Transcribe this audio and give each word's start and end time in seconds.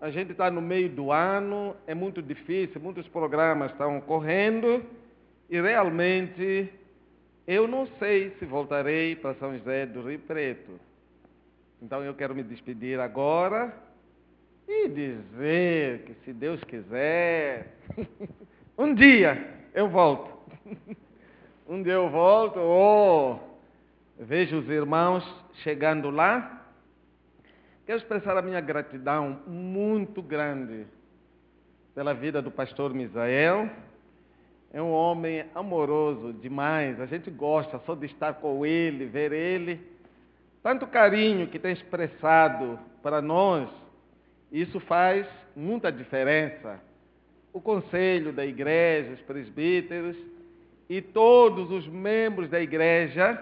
A 0.00 0.10
gente 0.10 0.32
está 0.32 0.50
no 0.50 0.60
meio 0.60 0.90
do 0.90 1.10
ano, 1.10 1.74
é 1.86 1.94
muito 1.94 2.20
difícil, 2.20 2.80
muitos 2.80 3.08
programas 3.08 3.70
estão 3.72 3.98
correndo 4.00 4.84
e 5.48 5.58
realmente 5.58 6.70
eu 7.46 7.66
não 7.66 7.86
sei 7.98 8.30
se 8.38 8.44
voltarei 8.44 9.16
para 9.16 9.34
São 9.36 9.56
José 9.56 9.86
do 9.86 10.02
Rio 10.02 10.18
Preto. 10.18 10.72
Então 11.80 12.02
eu 12.02 12.12
quero 12.14 12.34
me 12.34 12.42
despedir 12.42 13.00
agora 13.00 13.74
e 14.68 14.88
dizer 14.88 16.02
que 16.02 16.14
se 16.24 16.32
Deus 16.32 16.62
quiser, 16.64 17.74
um 18.76 18.94
dia 18.94 19.48
eu 19.72 19.88
volto. 19.88 20.36
um 21.66 21.82
dia 21.82 21.94
eu 21.94 22.10
volto, 22.10 22.58
oh, 22.58 23.38
vejo 24.18 24.58
os 24.58 24.68
irmãos 24.68 25.24
chegando 25.62 26.10
lá. 26.10 26.55
Quero 27.86 27.98
expressar 27.98 28.36
a 28.36 28.42
minha 28.42 28.60
gratidão 28.60 29.38
muito 29.46 30.20
grande 30.20 30.84
pela 31.94 32.12
vida 32.12 32.42
do 32.42 32.50
pastor 32.50 32.92
Misael. 32.92 33.70
É 34.72 34.82
um 34.82 34.90
homem 34.90 35.44
amoroso 35.54 36.32
demais. 36.32 37.00
A 37.00 37.06
gente 37.06 37.30
gosta 37.30 37.78
só 37.86 37.94
de 37.94 38.06
estar 38.06 38.34
com 38.34 38.66
ele, 38.66 39.06
ver 39.06 39.30
ele. 39.30 39.80
Tanto 40.64 40.84
carinho 40.88 41.46
que 41.46 41.60
tem 41.60 41.72
expressado 41.72 42.76
para 43.04 43.22
nós, 43.22 43.68
isso 44.50 44.80
faz 44.80 45.24
muita 45.54 45.92
diferença. 45.92 46.80
O 47.52 47.60
conselho 47.60 48.32
da 48.32 48.44
igreja, 48.44 49.12
os 49.12 49.20
presbíteros 49.20 50.16
e 50.90 51.00
todos 51.00 51.70
os 51.70 51.86
membros 51.86 52.50
da 52.50 52.60
igreja 52.60 53.40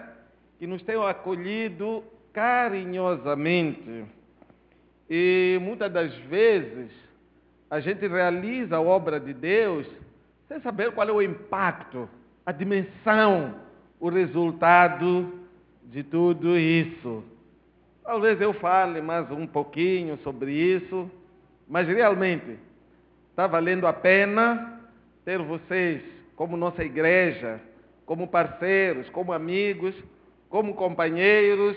que 0.59 0.67
nos 0.67 0.83
têm 0.83 1.03
acolhido 1.03 2.03
carinhosamente. 2.31 4.05
E 5.09 5.59
muitas 5.61 5.91
das 5.91 6.13
vezes 6.15 6.91
a 7.69 7.79
gente 7.79 8.07
realiza 8.07 8.77
a 8.77 8.81
obra 8.81 9.19
de 9.19 9.33
Deus 9.33 9.87
sem 10.47 10.59
saber 10.61 10.91
qual 10.91 11.07
é 11.07 11.11
o 11.11 11.21
impacto, 11.21 12.07
a 12.45 12.51
dimensão, 12.51 13.55
o 13.99 14.09
resultado 14.09 15.31
de 15.83 16.03
tudo 16.03 16.57
isso. 16.57 17.23
Talvez 18.03 18.39
eu 18.39 18.53
fale 18.53 19.01
mais 19.01 19.29
um 19.31 19.47
pouquinho 19.47 20.17
sobre 20.17 20.51
isso, 20.51 21.09
mas 21.67 21.87
realmente 21.87 22.57
está 23.31 23.47
valendo 23.47 23.87
a 23.87 23.93
pena 23.93 24.79
ter 25.23 25.39
vocês 25.39 26.01
como 26.35 26.55
nossa 26.55 26.83
igreja, 26.83 27.59
como 28.05 28.27
parceiros, 28.27 29.09
como 29.09 29.33
amigos, 29.33 29.95
como 30.49 30.75
companheiros 30.75 31.75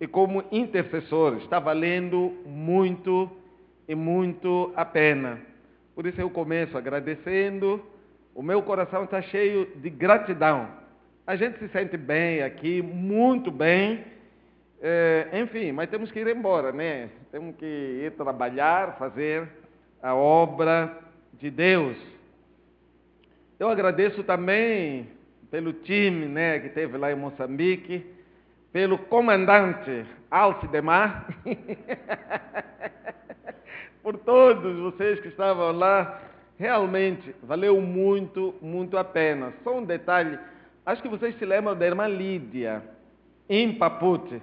e 0.00 0.06
como 0.06 0.44
intercessores. 0.50 1.42
Está 1.42 1.58
valendo 1.58 2.32
muito 2.46 3.30
e 3.86 3.94
muito 3.94 4.72
a 4.74 4.84
pena. 4.84 5.40
Por 5.94 6.06
isso 6.06 6.20
eu 6.20 6.30
começo 6.30 6.78
agradecendo. 6.78 7.84
O 8.34 8.42
meu 8.42 8.62
coração 8.62 9.04
está 9.04 9.20
cheio 9.20 9.66
de 9.76 9.90
gratidão. 9.90 10.68
A 11.26 11.36
gente 11.36 11.58
se 11.58 11.68
sente 11.68 11.96
bem 11.96 12.42
aqui, 12.42 12.80
muito 12.80 13.50
bem. 13.50 14.04
É, 14.80 15.28
enfim, 15.34 15.72
mas 15.72 15.90
temos 15.90 16.10
que 16.10 16.20
ir 16.20 16.28
embora, 16.28 16.72
né? 16.72 17.10
Temos 17.30 17.54
que 17.56 17.66
ir 17.66 18.12
trabalhar, 18.12 18.96
fazer 18.98 19.46
a 20.02 20.14
obra 20.14 20.96
de 21.34 21.50
Deus. 21.50 21.96
Eu 23.58 23.68
agradeço 23.68 24.22
também 24.24 25.08
pelo 25.50 25.72
time 25.72 26.26
né, 26.26 26.58
que 26.60 26.70
teve 26.70 26.96
lá 26.96 27.12
em 27.12 27.16
Moçambique, 27.16 28.06
pelo 28.72 28.98
comandante 28.98 30.06
Alcidemar, 30.30 31.26
por 34.02 34.16
todos 34.18 34.78
vocês 34.78 35.20
que 35.20 35.28
estavam 35.28 35.72
lá. 35.72 36.20
Realmente 36.56 37.34
valeu 37.42 37.80
muito, 37.80 38.54
muito 38.60 38.96
a 38.96 39.02
pena. 39.02 39.52
Só 39.64 39.76
um 39.76 39.84
detalhe, 39.84 40.38
acho 40.84 41.02
que 41.02 41.08
vocês 41.08 41.36
se 41.38 41.44
lembram 41.44 41.74
da 41.74 41.86
irmã 41.86 42.06
Lídia, 42.06 42.82
em 43.48 43.74
Papute. 43.74 44.40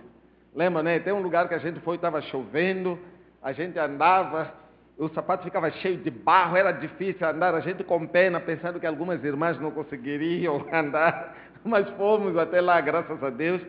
Lembra, 0.53 0.83
né? 0.83 0.99
Tem 0.99 1.13
um 1.13 1.21
lugar 1.21 1.47
que 1.47 1.53
a 1.53 1.59
gente 1.59 1.79
foi, 1.79 1.95
estava 1.95 2.19
chovendo, 2.21 2.99
a 3.41 3.53
gente 3.53 3.77
andava, 3.77 4.51
o 4.97 5.07
sapato 5.09 5.43
ficava 5.43 5.69
cheio 5.69 5.97
de 5.97 6.09
barro, 6.09 6.57
era 6.57 6.71
difícil 6.71 7.27
andar, 7.27 7.53
a 7.53 7.59
gente 7.59 7.83
com 7.83 8.05
pena, 8.07 8.39
pensando 8.39 8.79
que 8.79 8.87
algumas 8.87 9.23
irmãs 9.23 9.59
não 9.59 9.69
conseguiriam 9.69 10.65
andar, 10.73 11.35
mas 11.63 11.87
fomos 11.91 12.35
até 12.35 12.59
lá, 12.59 12.81
graças 12.81 13.23
a 13.23 13.29
Deus. 13.29 13.61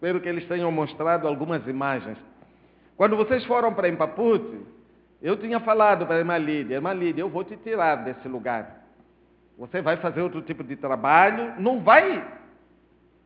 Espero 0.00 0.18
que 0.18 0.30
eles 0.30 0.48
tenham 0.48 0.72
mostrado 0.72 1.28
algumas 1.28 1.66
imagens. 1.66 2.16
Quando 2.96 3.18
vocês 3.18 3.44
foram 3.44 3.74
para 3.74 3.86
Empapute, 3.86 4.58
eu 5.20 5.36
tinha 5.36 5.60
falado 5.60 6.06
para 6.06 6.16
a 6.16 6.18
irmã 6.20 6.38
Lídia, 6.38 6.76
irmã 6.76 6.94
Lídia, 6.94 7.20
eu 7.20 7.28
vou 7.28 7.44
te 7.44 7.54
tirar 7.58 7.96
desse 7.96 8.26
lugar. 8.26 8.82
Você 9.58 9.82
vai 9.82 9.98
fazer 9.98 10.22
outro 10.22 10.40
tipo 10.40 10.64
de 10.64 10.74
trabalho, 10.74 11.52
não 11.58 11.80
vai 11.80 12.26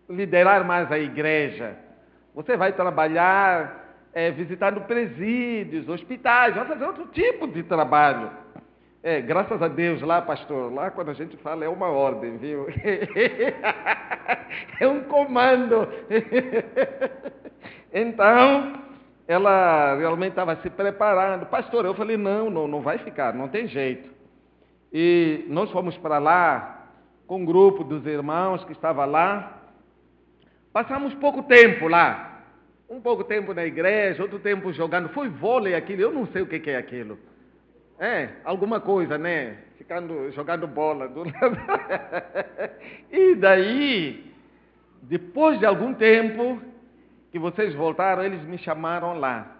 liderar 0.09 0.65
mais 0.65 0.91
a 0.91 0.99
igreja. 0.99 1.77
Você 2.35 2.57
vai 2.57 2.73
trabalhar 2.73 4.01
é, 4.13 4.33
visitando 4.33 4.81
presídios, 4.81 5.89
hospitais, 5.89 6.57
vai 6.57 6.65
fazer 6.65 6.87
outro 6.87 7.07
tipo 7.07 7.47
de 7.47 7.63
trabalho. 7.63 8.33
É, 9.07 9.21
graças 9.21 9.61
a 9.61 9.69
Deus 9.69 10.01
lá, 10.01 10.23
pastor, 10.23 10.73
lá 10.73 10.91
quando 10.91 11.11
a 11.11 11.13
gente 11.13 11.37
fala 11.37 11.63
é 11.63 11.69
uma 11.69 11.89
ordem, 11.89 12.39
viu? 12.39 12.67
é 14.81 14.89
um 14.89 15.03
comando. 15.03 15.87
então, 17.93 18.81
ela 19.29 19.95
realmente 19.97 20.31
estava 20.31 20.57
se 20.57 20.71
preparando. 20.71 21.45
Pastor, 21.45 21.85
eu 21.85 21.93
falei, 21.93 22.17
não, 22.17 22.49
não, 22.49 22.67
não 22.67 22.81
vai 22.81 22.97
ficar, 22.97 23.35
não 23.35 23.47
tem 23.47 23.69
jeito. 23.69 24.09
E 24.91 25.45
nós 25.49 25.71
fomos 25.71 25.99
para 25.99 26.17
lá 26.17 26.89
com 27.27 27.43
um 27.43 27.45
grupo 27.45 27.85
dos 27.85 28.07
irmãos 28.07 28.65
que 28.65 28.73
estava 28.73 29.05
lá. 29.05 29.65
Passamos 30.73 31.13
pouco 31.17 31.43
tempo 31.43 31.89
lá. 31.89 32.43
Um 32.89 33.03
pouco 33.03 33.23
tempo 33.23 33.53
na 33.53 33.67
igreja, 33.67 34.23
outro 34.23 34.39
tempo 34.39 34.73
jogando. 34.73 35.11
Foi 35.11 35.29
vôlei 35.29 35.75
aquilo, 35.75 36.01
eu 36.01 36.11
não 36.11 36.27
sei 36.29 36.41
o 36.41 36.47
que 36.47 36.71
é 36.71 36.79
aquilo. 36.79 37.19
É, 37.99 38.29
alguma 38.45 38.81
coisa, 38.81 39.17
né? 39.17 39.59
Ficando, 39.79 40.31
jogando 40.33 40.67
bola. 40.67 41.09
Do 41.09 41.25
e 43.11 43.35
daí, 43.37 44.33
depois 45.03 45.59
de 45.59 45.67
algum 45.67 45.95
tempo, 45.95 46.61
que 47.31 47.39
vocês 47.39 47.75
voltaram, 47.75 48.23
eles 48.23 48.43
me 48.45 48.59
chamaram 48.59 49.19
lá. 49.19 49.57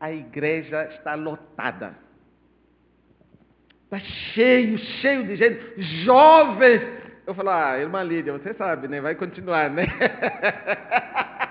A 0.00 0.12
igreja 0.12 0.84
está 0.94 1.14
lotada. 1.14 1.94
Está 3.84 3.98
cheio, 3.98 4.78
cheio 4.78 5.26
de 5.26 5.36
gente, 5.36 5.82
jovens. 6.04 6.82
Eu 7.26 7.34
falo, 7.34 7.50
ah, 7.50 7.78
irmã 7.78 8.02
Lídia, 8.02 8.32
você 8.32 8.52
sabe, 8.54 8.88
né? 8.88 9.00
Vai 9.00 9.14
continuar, 9.14 9.70
né? 9.70 9.86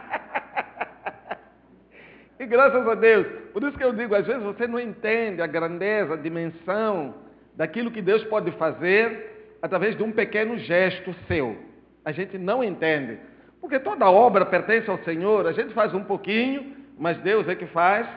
e 2.40 2.46
graças 2.46 2.88
a 2.88 2.96
Deus, 2.96 3.26
por 3.52 3.64
isso 3.64 3.78
que 3.78 3.84
eu 3.84 3.94
digo, 3.94 4.14
às 4.14 4.26
vezes 4.26 4.44
você 4.44 4.68
não 4.68 4.80
entende 4.80 5.42
a 5.42 5.48
grandeza, 5.48 6.14
a 6.14 6.18
dimensão 6.18 7.16
daquilo 7.56 7.92
que 7.92 8.02
Deus 8.02 8.24
pode 8.26 8.52
fazer 8.52 9.56
através 9.62 9.96
de 9.96 10.04
um 10.04 10.12
pequeno 10.12 10.58
gesto 10.60 11.14
seu. 11.28 11.58
A 12.06 12.12
gente 12.12 12.38
não 12.38 12.64
entende. 12.64 13.18
Porque 13.60 13.80
toda 13.80 14.10
obra 14.10 14.46
pertence 14.46 14.90
ao 14.90 15.00
Senhor, 15.00 15.48
a 15.48 15.52
gente 15.52 15.74
faz 15.74 15.94
um 15.94 16.04
pouquinho, 16.04 16.76
mas 16.98 17.18
Deus 17.18 17.48
é 17.48 17.56
que 17.56 17.66
faz 17.68 18.08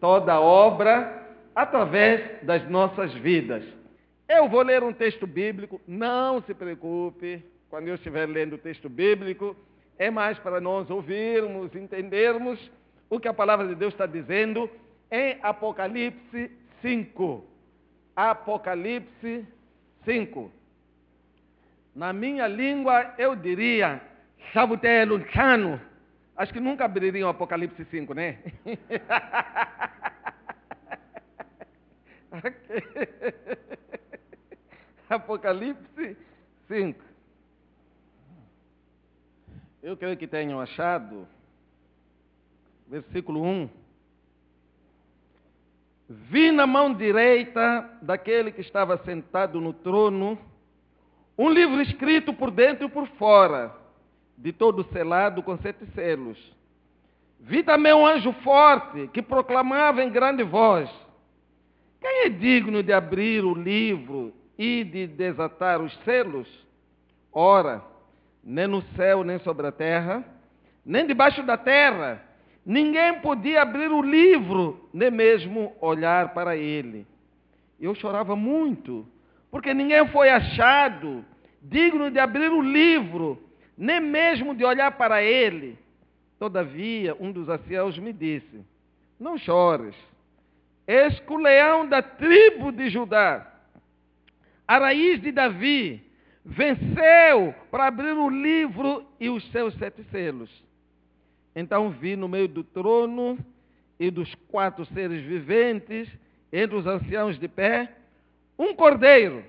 toda 0.00 0.40
obra 0.40 1.28
através 1.54 2.42
das 2.42 2.68
nossas 2.68 3.12
vidas. 3.14 3.62
Eu 4.28 4.48
vou 4.48 4.62
ler 4.62 4.82
um 4.82 4.92
texto 4.92 5.26
bíblico, 5.26 5.80
não 5.86 6.42
se 6.42 6.54
preocupe, 6.54 7.44
quando 7.68 7.88
eu 7.88 7.94
estiver 7.94 8.26
lendo 8.26 8.54
o 8.54 8.58
texto 8.58 8.88
bíblico, 8.88 9.56
é 9.98 10.10
mais 10.10 10.38
para 10.38 10.60
nós 10.60 10.90
ouvirmos, 10.90 11.74
entendermos 11.74 12.58
o 13.10 13.20
que 13.20 13.28
a 13.28 13.34
palavra 13.34 13.66
de 13.66 13.74
Deus 13.74 13.92
está 13.92 14.06
dizendo 14.06 14.70
em 15.10 15.36
Apocalipse 15.42 16.50
5. 16.80 17.44
Apocalipse 18.14 19.44
5. 20.04 20.52
Na 21.94 22.12
minha 22.12 22.46
língua 22.46 23.12
eu 23.18 23.34
diria 23.34 24.00
Sabuté 24.54 25.04
Luciano. 25.04 25.80
Acho 26.36 26.52
que 26.52 26.60
nunca 26.60 26.84
abririam 26.84 27.28
Apocalipse 27.28 27.84
5, 27.86 28.14
né? 28.14 28.38
Apocalipse 35.10 36.16
5. 36.68 37.10
Eu 39.82 39.96
creio 39.96 40.16
que 40.16 40.28
tenham 40.28 40.60
achado, 40.60 41.26
versículo 42.90 43.40
1. 43.40 43.70
Vi 46.08 46.50
na 46.50 46.66
mão 46.66 46.92
direita 46.92 47.88
daquele 48.02 48.50
que 48.50 48.60
estava 48.60 48.98
sentado 49.04 49.60
no 49.60 49.72
trono 49.72 50.36
um 51.38 51.48
livro 51.48 51.80
escrito 51.80 52.34
por 52.34 52.50
dentro 52.50 52.86
e 52.86 52.90
por 52.90 53.06
fora 53.10 53.72
de 54.36 54.52
todo 54.52 54.82
selado 54.92 55.40
com 55.40 55.56
sete 55.58 55.86
selos. 55.94 56.36
Vi 57.38 57.62
também 57.62 57.94
um 57.94 58.04
anjo 58.04 58.32
forte 58.42 59.08
que 59.12 59.22
proclamava 59.22 60.02
em 60.02 60.10
grande 60.10 60.42
voz: 60.42 60.90
Quem 62.00 62.24
é 62.24 62.28
digno 62.28 62.82
de 62.82 62.92
abrir 62.92 63.44
o 63.44 63.54
livro 63.54 64.34
e 64.58 64.82
de 64.82 65.06
desatar 65.06 65.80
os 65.80 65.96
selos? 65.98 66.48
Ora, 67.32 67.84
nem 68.42 68.66
no 68.66 68.82
céu, 68.96 69.22
nem 69.22 69.38
sobre 69.38 69.68
a 69.68 69.72
terra, 69.72 70.24
nem 70.84 71.06
debaixo 71.06 71.44
da 71.44 71.56
terra, 71.56 72.28
ninguém 72.70 73.14
podia 73.20 73.62
abrir 73.62 73.90
o 73.90 74.00
livro, 74.00 74.88
nem 74.94 75.10
mesmo 75.10 75.76
olhar 75.80 76.32
para 76.32 76.56
ele. 76.56 77.04
Eu 77.80 77.96
chorava 77.96 78.36
muito, 78.36 79.04
porque 79.50 79.74
ninguém 79.74 80.06
foi 80.06 80.30
achado 80.30 81.24
digno 81.60 82.12
de 82.12 82.20
abrir 82.20 82.48
o 82.48 82.62
livro, 82.62 83.42
nem 83.76 83.98
mesmo 83.98 84.54
de 84.54 84.64
olhar 84.64 84.92
para 84.92 85.20
ele. 85.20 85.76
Todavia, 86.38 87.16
um 87.18 87.32
dos 87.32 87.48
anciãos 87.48 87.98
me 87.98 88.12
disse: 88.12 88.64
Não 89.18 89.36
chores, 89.36 89.96
que 90.86 91.32
o 91.32 91.38
leão 91.38 91.88
da 91.88 92.00
tribo 92.00 92.70
de 92.70 92.88
Judá, 92.88 93.52
a 94.68 94.78
raiz 94.78 95.20
de 95.20 95.32
Davi, 95.32 96.04
venceu 96.44 97.52
para 97.68 97.88
abrir 97.88 98.12
o 98.12 98.30
livro 98.30 99.04
e 99.18 99.28
os 99.28 99.44
seus 99.50 99.74
sete 99.74 100.04
selos. 100.04 100.69
Então 101.60 101.90
vi 101.90 102.16
no 102.16 102.26
meio 102.26 102.48
do 102.48 102.64
trono 102.64 103.38
e 103.98 104.10
dos 104.10 104.34
quatro 104.48 104.86
seres 104.86 105.22
viventes, 105.22 106.08
entre 106.50 106.74
os 106.74 106.86
anciãos 106.86 107.38
de 107.38 107.46
pé, 107.46 107.96
um 108.58 108.74
cordeiro, 108.74 109.44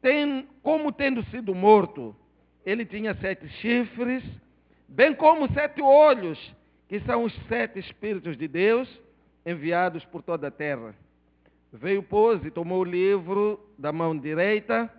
tem, 0.00 0.48
como 0.62 0.90
tendo 0.90 1.22
sido 1.24 1.54
morto. 1.54 2.16
Ele 2.64 2.86
tinha 2.86 3.14
sete 3.14 3.46
chifres, 3.60 4.24
bem 4.88 5.14
como 5.14 5.52
sete 5.52 5.82
olhos, 5.82 6.38
que 6.88 6.98
são 7.00 7.24
os 7.24 7.34
sete 7.48 7.78
Espíritos 7.78 8.34
de 8.34 8.48
Deus 8.48 8.88
enviados 9.44 10.02
por 10.06 10.22
toda 10.22 10.48
a 10.48 10.50
terra. 10.50 10.94
Veio, 11.70 12.02
pois, 12.02 12.42
e 12.46 12.50
tomou 12.50 12.80
o 12.80 12.84
livro 12.84 13.60
da 13.78 13.92
mão 13.92 14.18
direita 14.18 14.90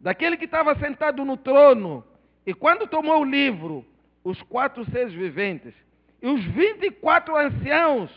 daquele 0.00 0.36
que 0.36 0.44
estava 0.44 0.74
sentado 0.74 1.24
no 1.24 1.36
trono. 1.36 2.04
E 2.44 2.52
quando 2.52 2.88
tomou 2.88 3.20
o 3.20 3.24
livro, 3.24 3.86
os 4.28 4.42
quatro 4.42 4.84
seres 4.90 5.12
viventes 5.12 5.72
e 6.20 6.28
os 6.28 6.44
vinte 6.44 6.84
e 6.84 6.90
quatro 6.90 7.34
anciãos 7.34 8.10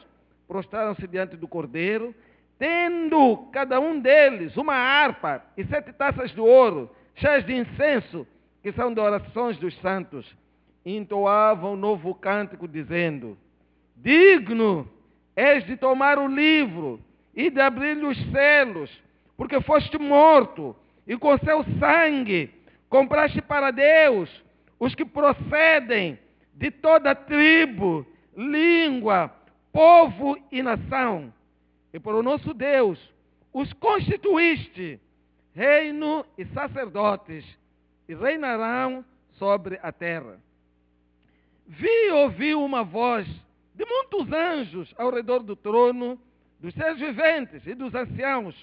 prostraram-se 0.45 1.07
diante 1.07 1.37
do 1.37 1.47
cordeiro, 1.47 2.13
tendo 2.59 3.37
cada 3.53 3.79
um 3.79 3.97
deles 3.97 4.57
uma 4.57 4.73
harpa 4.73 5.41
e 5.55 5.63
sete 5.63 5.93
taças 5.93 6.31
de 6.31 6.41
ouro, 6.41 6.89
cheias 7.15 7.45
de 7.45 7.55
incenso, 7.55 8.27
que 8.61 8.73
são 8.73 8.93
de 8.93 8.99
orações 8.99 9.57
dos 9.57 9.73
santos, 9.79 10.25
e 10.83 10.97
entoavam 10.97 11.73
um 11.73 11.77
novo 11.77 12.13
cântico, 12.13 12.67
dizendo: 12.67 13.37
Digno 13.95 14.91
és 15.33 15.65
de 15.65 15.77
tomar 15.77 16.19
o 16.19 16.27
livro 16.27 16.99
e 17.33 17.49
de 17.49 17.61
abrir-lhe 17.61 18.05
os 18.05 18.17
selos, 18.31 18.91
porque 19.37 19.61
foste 19.61 19.97
morto 19.97 20.75
e 21.07 21.15
com 21.17 21.37
seu 21.37 21.63
sangue 21.79 22.53
compraste 22.89 23.41
para 23.41 23.71
Deus 23.71 24.29
os 24.81 24.95
que 24.95 25.06
procedem 25.06 26.18
de 26.56 26.72
toda 26.72 27.13
tribo, 27.13 28.04
língua, 28.36 29.31
povo 29.72 30.36
e 30.51 30.63
nação. 30.63 31.31
E 31.94 32.00
por 32.00 32.16
o 32.16 32.24
nosso 32.24 32.51
Deus 32.51 33.00
os 33.54 33.72
constituíste 33.74 35.00
reino 35.54 36.25
e 36.36 36.45
sacerdotes, 36.45 37.45
e 38.10 38.16
reinarão 38.16 39.06
sobre 39.33 39.80
a 39.83 39.92
terra. 39.92 40.39
Vi 41.68 42.07
e 42.07 42.12
ouvi 42.12 42.56
uma 42.56 42.83
voz 42.83 43.28
de 43.75 43.86
muitos 43.86 44.31
anjos 44.33 44.92
ao 44.98 45.12
redor 45.12 45.44
do 45.44 45.56
trono, 45.56 46.19
dos 46.60 46.74
seres 46.74 46.98
viventes 46.98 47.68
e 47.68 47.75
dos 47.75 47.94
anciãos, 47.94 48.56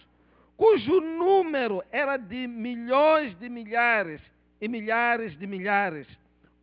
cujo 0.56 1.00
número 1.00 1.80
era 1.92 2.16
de 2.16 2.48
milhões 2.48 3.38
de 3.38 3.48
milhares 3.48 4.20
e 4.60 4.68
milhares 4.68 5.36
de 5.38 5.46
milhares, 5.46 6.06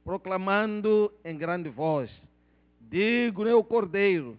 proclamando 0.03 1.12
em 1.24 1.38
grande 1.38 1.69
voz: 1.69 2.12
Digo-lhe 2.81 3.51
o 3.51 3.63
Cordeiro, 3.63 4.38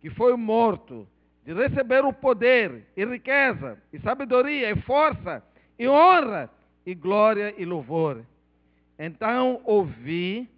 que 0.00 0.10
foi 0.10 0.36
morto, 0.36 1.06
de 1.44 1.52
receber 1.52 2.04
o 2.04 2.12
poder 2.12 2.82
e 2.96 3.04
riqueza, 3.04 3.78
e 3.92 3.98
sabedoria, 4.00 4.70
e 4.70 4.76
força, 4.82 5.42
e 5.78 5.88
honra, 5.88 6.50
e 6.84 6.94
glória 6.94 7.54
e 7.56 7.64
louvor. 7.64 8.24
Então 8.98 9.60
ouvi 9.64 10.48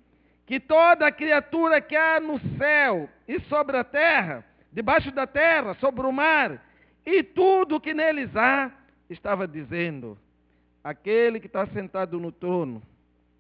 que 0.47 0.59
toda 0.59 1.13
criatura 1.13 1.81
que 1.81 1.95
há 1.95 2.19
no 2.19 2.39
céu 2.57 3.09
e 3.27 3.39
sobre 3.41 3.77
a 3.77 3.85
terra, 3.85 4.45
debaixo 4.73 5.11
da 5.11 5.27
terra, 5.27 5.75
sobre 5.75 6.07
o 6.07 6.13
mar, 6.13 6.65
e 7.05 7.23
tudo 7.23 7.81
que 7.81 7.93
neles 7.93 8.35
há, 8.35 8.71
estava 9.11 9.47
dizendo: 9.47 10.19
aquele 10.83 11.41
que 11.41 11.47
está 11.47 11.67
sentado 11.67 12.19
no 12.19 12.33
trono 12.33 12.83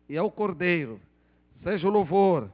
e 0.08 0.16
ao 0.16 0.30
Cordeiro, 0.30 1.00
seja 1.62 1.86
o 1.86 1.90
louvor, 1.90 2.50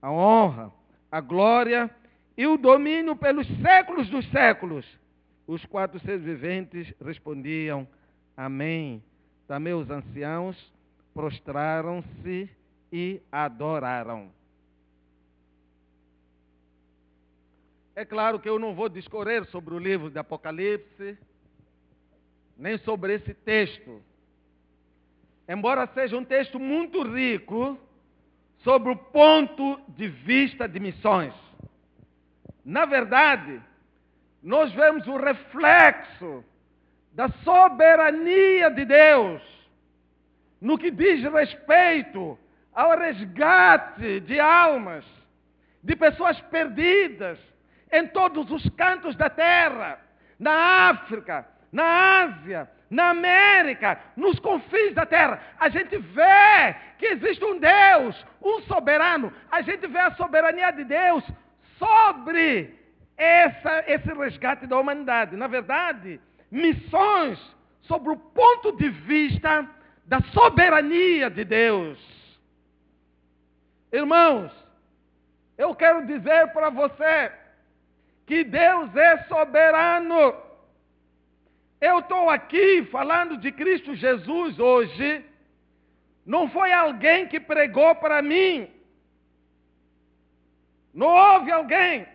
a 0.00 0.10
honra, 0.10 0.72
a 1.10 1.20
glória 1.20 1.90
e 2.36 2.46
o 2.46 2.56
domínio 2.56 3.16
pelos 3.16 3.46
séculos 3.60 4.08
dos 4.08 4.28
séculos. 4.30 4.86
Os 5.46 5.64
quatro 5.64 5.98
seres 6.00 6.22
viventes 6.22 6.92
respondiam: 7.00 7.86
Amém. 8.36 9.02
Também 9.46 9.74
os 9.74 9.88
anciãos 9.90 10.56
prostraram-se 11.14 12.50
e 12.92 13.20
adoraram. 13.30 14.30
É 17.94 18.04
claro 18.04 18.38
que 18.38 18.48
eu 18.48 18.58
não 18.58 18.74
vou 18.74 18.90
discorrer 18.90 19.46
sobre 19.46 19.72
o 19.72 19.78
livro 19.78 20.10
de 20.10 20.18
Apocalipse, 20.18 21.16
nem 22.56 22.76
sobre 22.78 23.14
esse 23.14 23.32
texto. 23.32 24.02
Embora 25.48 25.86
seja 25.88 26.16
um 26.16 26.24
texto 26.24 26.58
muito 26.58 27.02
rico 27.02 27.78
sobre 28.58 28.90
o 28.90 28.96
ponto 28.96 29.80
de 29.88 30.08
vista 30.08 30.68
de 30.68 30.80
missões. 30.80 31.32
Na 32.64 32.84
verdade, 32.84 33.60
nós 34.42 34.72
vemos 34.72 35.06
o 35.06 35.16
reflexo 35.16 36.44
da 37.12 37.28
soberania 37.44 38.70
de 38.70 38.84
Deus 38.84 39.42
no 40.60 40.76
que 40.76 40.90
diz 40.90 41.22
respeito 41.22 42.38
ao 42.72 42.98
resgate 42.98 44.20
de 44.20 44.40
almas, 44.40 45.04
de 45.82 45.94
pessoas 45.94 46.40
perdidas, 46.42 47.38
em 47.92 48.06
todos 48.08 48.50
os 48.50 48.68
cantos 48.70 49.14
da 49.16 49.30
terra, 49.30 50.00
na 50.38 50.90
África, 50.90 51.46
na 51.72 52.22
Ásia, 52.22 52.70
na 52.88 53.10
América, 53.10 53.98
nos 54.16 54.38
confins 54.38 54.94
da 54.94 55.04
terra. 55.04 55.40
A 55.58 55.68
gente 55.68 55.96
vê 55.98 56.74
que 56.98 57.06
existe 57.06 57.44
um 57.44 57.58
Deus, 57.58 58.24
um 58.42 58.60
soberano. 58.62 59.32
A 59.50 59.60
gente 59.62 59.86
vê 59.86 59.98
a 59.98 60.14
soberania 60.14 60.70
de 60.70 60.84
Deus 60.84 61.24
sobre 61.78 62.74
essa, 63.16 63.84
esse 63.86 64.12
resgate 64.12 64.66
da 64.66 64.78
humanidade. 64.78 65.36
Na 65.36 65.46
verdade, 65.46 66.20
missões 66.50 67.38
sobre 67.82 68.10
o 68.10 68.16
ponto 68.16 68.76
de 68.76 68.88
vista 68.88 69.68
da 70.04 70.20
soberania 70.32 71.28
de 71.28 71.44
Deus. 71.44 71.98
Irmãos, 73.92 74.52
eu 75.56 75.74
quero 75.74 76.06
dizer 76.06 76.48
para 76.52 76.70
você 76.70 77.32
que 78.26 78.44
Deus 78.44 78.94
é 78.94 79.18
soberano. 79.24 80.45
Eu 81.80 81.98
estou 81.98 82.30
aqui 82.30 82.84
falando 82.90 83.36
de 83.36 83.52
Cristo 83.52 83.94
Jesus 83.94 84.58
hoje. 84.58 85.24
Não 86.24 86.48
foi 86.48 86.72
alguém 86.72 87.28
que 87.28 87.38
pregou 87.38 87.94
para 87.96 88.22
mim. 88.22 88.70
Não 90.92 91.08
houve 91.08 91.50
alguém. 91.50 92.06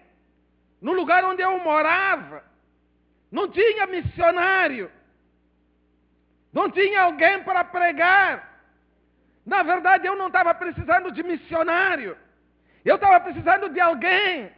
No 0.82 0.94
lugar 0.94 1.24
onde 1.24 1.44
eu 1.44 1.60
morava, 1.60 2.44
não 3.32 3.48
tinha 3.50 3.86
missionário. 3.86 4.92
Não 6.52 6.70
tinha 6.70 7.02
alguém 7.04 7.44
para 7.44 7.64
pregar. 7.64 8.52
Na 9.46 9.64
verdade, 9.64 10.08
eu 10.08 10.16
não 10.16 10.28
estava 10.28 10.54
precisando 10.56 11.12
de 11.12 11.24
missionário. 11.24 12.18
Eu 12.84 12.96
estava 12.96 13.20
precisando 13.20 13.70
de 13.70 13.80
alguém 13.80 14.52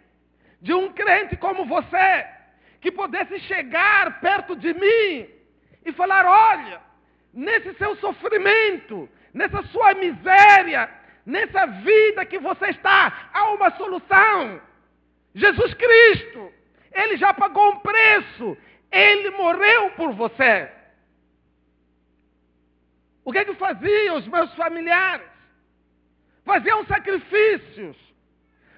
de 0.62 0.74
um 0.74 0.94
crente 0.94 1.36
como 1.36 1.66
você, 1.66 2.26
que 2.84 2.92
pudesse 2.92 3.40
chegar 3.40 4.20
perto 4.20 4.58
de 4.58 4.74
mim 4.74 5.30
e 5.86 5.94
falar: 5.94 6.26
olha, 6.26 6.82
nesse 7.34 7.74
seu 7.76 7.96
sofrimento, 7.96 9.10
nessa 9.34 9.64
sua 9.68 9.94
miséria, 9.94 10.90
nessa 11.26 11.66
vida 11.66 12.26
que 12.26 12.38
você 12.38 12.68
está, 12.72 13.30
há 13.34 13.52
uma 13.52 13.72
solução. 13.78 14.62
Jesus 15.34 15.74
Cristo, 15.76 16.52
Ele 16.92 17.16
já 17.16 17.34
pagou 17.34 17.72
um 17.72 17.80
preço, 17.80 18.58
Ele 18.92 19.30
morreu 19.30 19.92
por 19.92 20.12
você. 20.12 20.70
O 23.24 23.32
que 23.32 23.38
é 23.38 23.46
que 23.46 23.54
faziam 23.54 24.18
os 24.18 24.28
meus 24.28 24.54
familiares? 24.56 25.32
Faziam 26.44 26.86
sacrifícios 26.86 27.96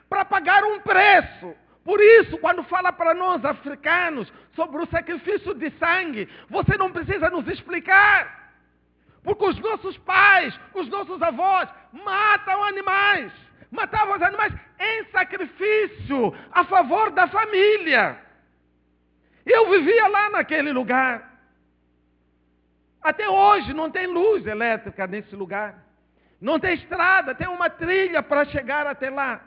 para 0.07 0.23
pagar 0.23 0.63
um 0.63 0.79
preço 0.81 1.55
Por 1.85 2.01
isso, 2.01 2.39
quando 2.39 2.63
fala 2.63 2.91
para 2.91 3.13
nós 3.13 3.45
africanos 3.45 4.33
sobre 4.55 4.81
o 4.81 4.87
sacrifício 4.87 5.53
de 5.53 5.69
sangue, 5.77 6.27
você 6.49 6.75
não 6.77 6.91
precisa 6.91 7.29
nos 7.29 7.47
explicar. 7.47 8.51
Porque 9.23 9.45
os 9.45 9.59
nossos 9.59 9.95
pais, 9.99 10.59
os 10.73 10.89
nossos 10.89 11.21
avós 11.21 11.69
matam 11.93 12.63
animais. 12.63 13.31
Matavam 13.69 14.15
os 14.15 14.21
animais 14.23 14.51
em 14.79 15.05
sacrifício 15.11 16.35
a 16.51 16.63
favor 16.63 17.11
da 17.11 17.27
família. 17.27 18.19
Eu 19.45 19.69
vivia 19.69 20.07
lá 20.07 20.31
naquele 20.31 20.71
lugar. 20.71 21.33
Até 22.99 23.29
hoje 23.29 23.75
não 23.75 23.91
tem 23.91 24.07
luz 24.07 24.43
elétrica 24.47 25.05
nesse 25.05 25.35
lugar. 25.35 25.75
Não 26.41 26.59
tem 26.59 26.73
estrada, 26.73 27.35
tem 27.35 27.47
uma 27.47 27.69
trilha 27.69 28.23
para 28.23 28.45
chegar 28.45 28.87
até 28.87 29.11
lá. 29.11 29.39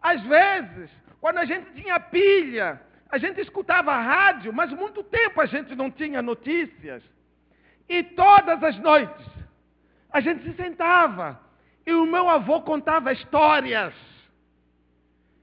Às 0.00 0.22
vezes, 0.22 0.90
quando 1.24 1.38
a 1.38 1.46
gente 1.46 1.72
tinha 1.72 1.98
pilha, 1.98 2.78
a 3.08 3.16
gente 3.16 3.40
escutava 3.40 3.96
rádio, 3.96 4.52
mas 4.52 4.70
muito 4.72 5.02
tempo 5.02 5.40
a 5.40 5.46
gente 5.46 5.74
não 5.74 5.90
tinha 5.90 6.20
notícias. 6.20 7.02
E 7.88 8.02
todas 8.02 8.62
as 8.62 8.76
noites, 8.78 9.26
a 10.10 10.20
gente 10.20 10.42
se 10.42 10.52
sentava 10.52 11.40
e 11.86 11.94
o 11.94 12.04
meu 12.04 12.28
avô 12.28 12.60
contava 12.60 13.10
histórias. 13.10 13.94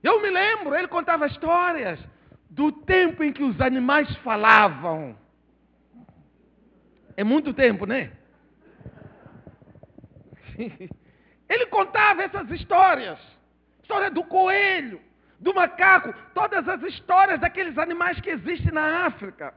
Eu 0.03 0.21
me 0.21 0.29
lembro, 0.29 0.75
ele 0.75 0.87
contava 0.87 1.25
histórias 1.25 1.99
do 2.47 2.71
tempo 2.71 3.23
em 3.23 3.33
que 3.33 3.41
os 3.43 3.59
animais 3.59 4.15
falavam. 4.17 5.17
É 7.17 7.23
muito 7.23 7.55
tempo, 7.55 7.87
né? 7.87 8.11
Ele 11.49 11.65
contava 11.65 12.21
essas 12.21 12.51
histórias. 12.51 13.17
História 13.81 14.11
do 14.11 14.23
coelho, 14.23 15.01
do 15.41 15.53
macaco, 15.53 16.13
todas 16.33 16.67
as 16.69 16.81
histórias 16.83 17.39
daqueles 17.41 17.77
animais 17.77 18.19
que 18.21 18.29
existem 18.29 18.71
na 18.71 19.07
África. 19.07 19.53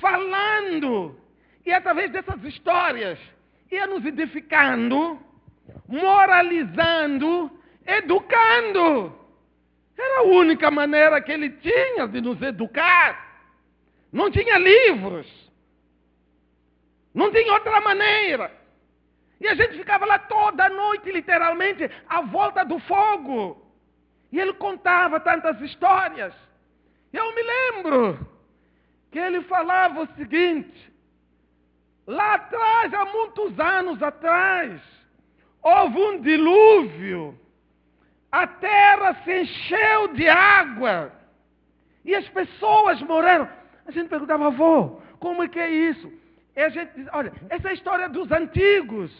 Falando. 0.00 1.18
E 1.66 1.72
através 1.72 2.10
dessas 2.12 2.42
histórias, 2.44 3.18
ia 3.70 3.86
nos 3.86 4.04
edificando, 4.04 5.20
moralizando, 5.88 7.50
educando. 7.84 9.18
Era 9.98 10.20
a 10.20 10.22
única 10.22 10.70
maneira 10.70 11.20
que 11.20 11.32
ele 11.32 11.50
tinha 11.50 12.06
de 12.06 12.20
nos 12.20 12.40
educar. 12.40 13.42
Não 14.12 14.30
tinha 14.30 14.56
livros. 14.56 15.26
Não 17.12 17.32
tinha 17.32 17.52
outra 17.52 17.80
maneira. 17.80 18.56
E 19.40 19.48
a 19.48 19.54
gente 19.54 19.76
ficava 19.76 20.06
lá 20.06 20.18
toda 20.20 20.68
noite, 20.68 21.10
literalmente, 21.10 21.90
à 22.08 22.20
volta 22.20 22.64
do 22.64 22.78
fogo. 22.78 23.67
E 24.30 24.38
ele 24.38 24.52
contava 24.54 25.20
tantas 25.20 25.60
histórias. 25.60 26.34
Eu 27.12 27.34
me 27.34 27.42
lembro 27.42 28.26
que 29.10 29.18
ele 29.18 29.42
falava 29.42 30.02
o 30.02 30.14
seguinte: 30.14 30.92
lá 32.06 32.34
atrás, 32.34 32.92
há 32.92 33.04
muitos 33.06 33.58
anos 33.58 34.02
atrás, 34.02 34.80
houve 35.62 35.98
um 35.98 36.20
dilúvio 36.20 37.38
a 38.30 38.46
terra 38.46 39.14
se 39.24 39.40
encheu 39.40 40.08
de 40.08 40.28
água 40.28 41.12
e 42.04 42.14
as 42.14 42.28
pessoas 42.28 43.00
morreram. 43.02 43.48
A 43.86 43.90
gente 43.90 44.08
perguntava, 44.08 44.46
avô, 44.46 45.00
como 45.18 45.42
é 45.42 45.48
que 45.48 45.58
é 45.58 45.70
isso? 45.70 46.12
E 46.54 46.60
a 46.60 46.68
gente 46.68 46.92
diz, 46.94 47.08
olha, 47.12 47.32
essa 47.48 47.68
é 47.68 47.70
a 47.70 47.74
história 47.74 48.08
dos 48.08 48.30
antigos. 48.30 49.10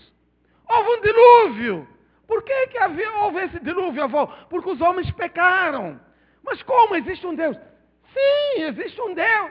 Houve 0.68 0.90
um 0.90 1.00
dilúvio. 1.00 1.88
Por 2.28 2.42
que, 2.42 2.66
que 2.66 2.78
havia, 2.78 3.10
houve 3.22 3.42
esse 3.42 3.58
dilúvio, 3.58 4.04
avô? 4.04 4.26
Porque 4.50 4.68
os 4.70 4.80
homens 4.82 5.10
pecaram. 5.12 5.98
Mas 6.44 6.62
como 6.62 6.94
existe 6.94 7.26
um 7.26 7.34
Deus? 7.34 7.56
Sim, 8.12 8.62
existe 8.64 9.00
um 9.00 9.14
Deus. 9.14 9.50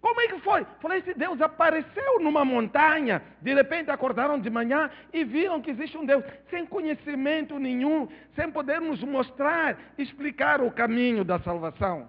Como 0.00 0.20
é 0.22 0.26
que 0.26 0.38
foi? 0.40 0.66
Falei, 0.80 0.98
esse 1.00 1.12
Deus 1.12 1.40
apareceu 1.42 2.18
numa 2.18 2.46
montanha. 2.46 3.22
De 3.42 3.52
repente 3.52 3.90
acordaram 3.90 4.40
de 4.40 4.48
manhã 4.48 4.90
e 5.12 5.22
viram 5.22 5.60
que 5.60 5.70
existe 5.70 5.98
um 5.98 6.06
Deus. 6.06 6.24
Sem 6.48 6.64
conhecimento 6.64 7.58
nenhum, 7.58 8.08
sem 8.34 8.50
podermos 8.50 9.02
mostrar, 9.04 9.78
explicar 9.98 10.62
o 10.62 10.72
caminho 10.72 11.24
da 11.24 11.38
salvação. 11.40 12.08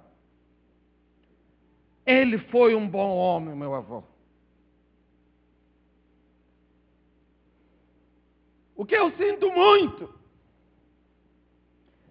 Ele 2.06 2.38
foi 2.38 2.74
um 2.74 2.88
bom 2.88 3.18
homem, 3.18 3.54
meu 3.54 3.76
avô. 3.76 4.02
O 8.76 8.86
que 8.86 8.96
eu 8.96 9.12
sinto 9.12 9.52
muito 9.52 10.14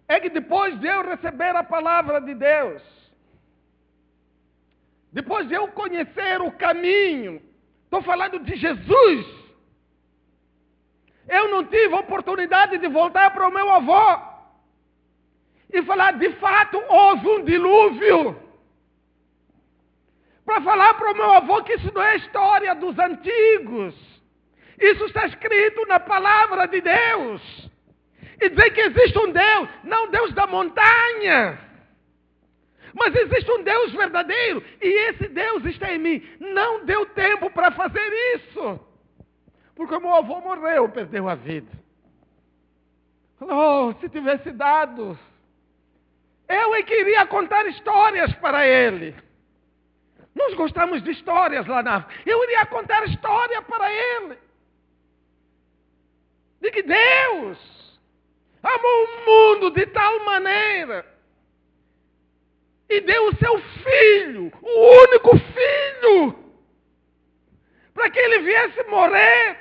é 0.09 0.21
que 0.21 0.28
depois 0.28 0.78
de 0.78 0.87
eu 0.87 1.02
receber 1.02 1.57
a 1.57 1.64
palavra 1.64 2.21
de 2.21 2.35
Deus, 2.35 2.83
depois 5.12 5.47
de 5.49 5.54
eu 5.54 5.69
conhecer 5.69 6.40
o 6.40 6.52
caminho, 6.52 7.42
estou 7.85 8.02
falando 8.02 8.38
de 8.38 8.57
Jesus. 8.57 9.26
Eu 11.28 11.49
não 11.50 11.64
tive 11.64 11.95
oportunidade 11.95 12.78
de 12.78 12.88
voltar 12.88 13.31
para 13.33 13.49
o 13.49 13.52
meu 13.52 13.71
avô 13.71 14.33
e 15.73 15.83
falar, 15.83 16.12
de 16.12 16.31
fato, 16.35 16.83
houve 16.88 17.28
um 17.28 17.45
dilúvio. 17.45 18.37
Para 20.45 20.61
falar 20.61 20.95
para 20.95 21.12
o 21.12 21.16
meu 21.16 21.33
avô 21.33 21.62
que 21.62 21.75
isso 21.75 21.92
não 21.95 22.02
é 22.02 22.16
história 22.16 22.75
dos 22.75 22.99
antigos. 22.99 24.12
Isso 24.79 25.05
está 25.05 25.26
escrito 25.26 25.87
na 25.87 26.00
palavra 26.00 26.67
de 26.67 26.81
Deus. 26.81 27.71
E 28.41 28.49
dizer 28.49 28.71
que 28.71 28.81
existe 28.81 29.19
um 29.19 29.31
Deus, 29.31 29.69
não 29.85 30.11
Deus 30.11 30.33
da 30.33 30.47
montanha 30.47 31.73
mas 32.95 33.14
existe 33.14 33.50
um 33.50 33.62
Deus 33.62 33.93
verdadeiro 33.93 34.62
e 34.81 34.88
esse 35.09 35.29
Deus 35.29 35.64
está 35.64 35.93
em 35.93 35.99
mim. 35.99 36.29
Não 36.38 36.85
deu 36.85 37.07
tempo 37.07 37.50
para 37.50 37.71
fazer 37.73 38.12
isso. 38.37 38.81
Porque 39.75 39.99
meu 39.99 40.14
avô 40.14 40.41
morreu, 40.41 40.88
perdeu 40.88 41.29
a 41.29 41.35
vida. 41.35 41.71
Oh, 43.41 43.93
se 44.00 44.09
tivesse 44.09 44.50
dado. 44.52 45.19
Eu 46.49 46.75
é 46.75 46.83
queria 46.83 47.26
contar 47.26 47.67
histórias 47.67 48.33
para 48.35 48.67
ele. 48.67 49.17
Nós 50.35 50.55
gostamos 50.55 51.02
de 51.02 51.11
histórias 51.11 51.67
lá 51.67 51.83
na 51.83 52.07
Eu 52.26 52.43
iria 52.45 52.67
contar 52.67 53.05
história 53.05 53.62
para 53.62 53.91
ele. 53.91 54.38
De 56.62 56.71
que 56.71 56.83
Deus 56.85 57.59
amou 58.62 59.04
o 59.04 59.26
mundo 59.26 59.71
de 59.73 59.85
tal 59.87 60.25
maneira 60.25 61.04
e 62.88 63.00
deu 63.00 63.26
o 63.26 63.37
seu 63.37 63.59
filho, 63.59 64.52
o 64.62 65.02
único 65.02 65.37
filho, 65.38 66.38
para 67.92 68.09
que 68.11 68.19
ele 68.19 68.38
viesse 68.45 68.81
morrer. 68.85 69.59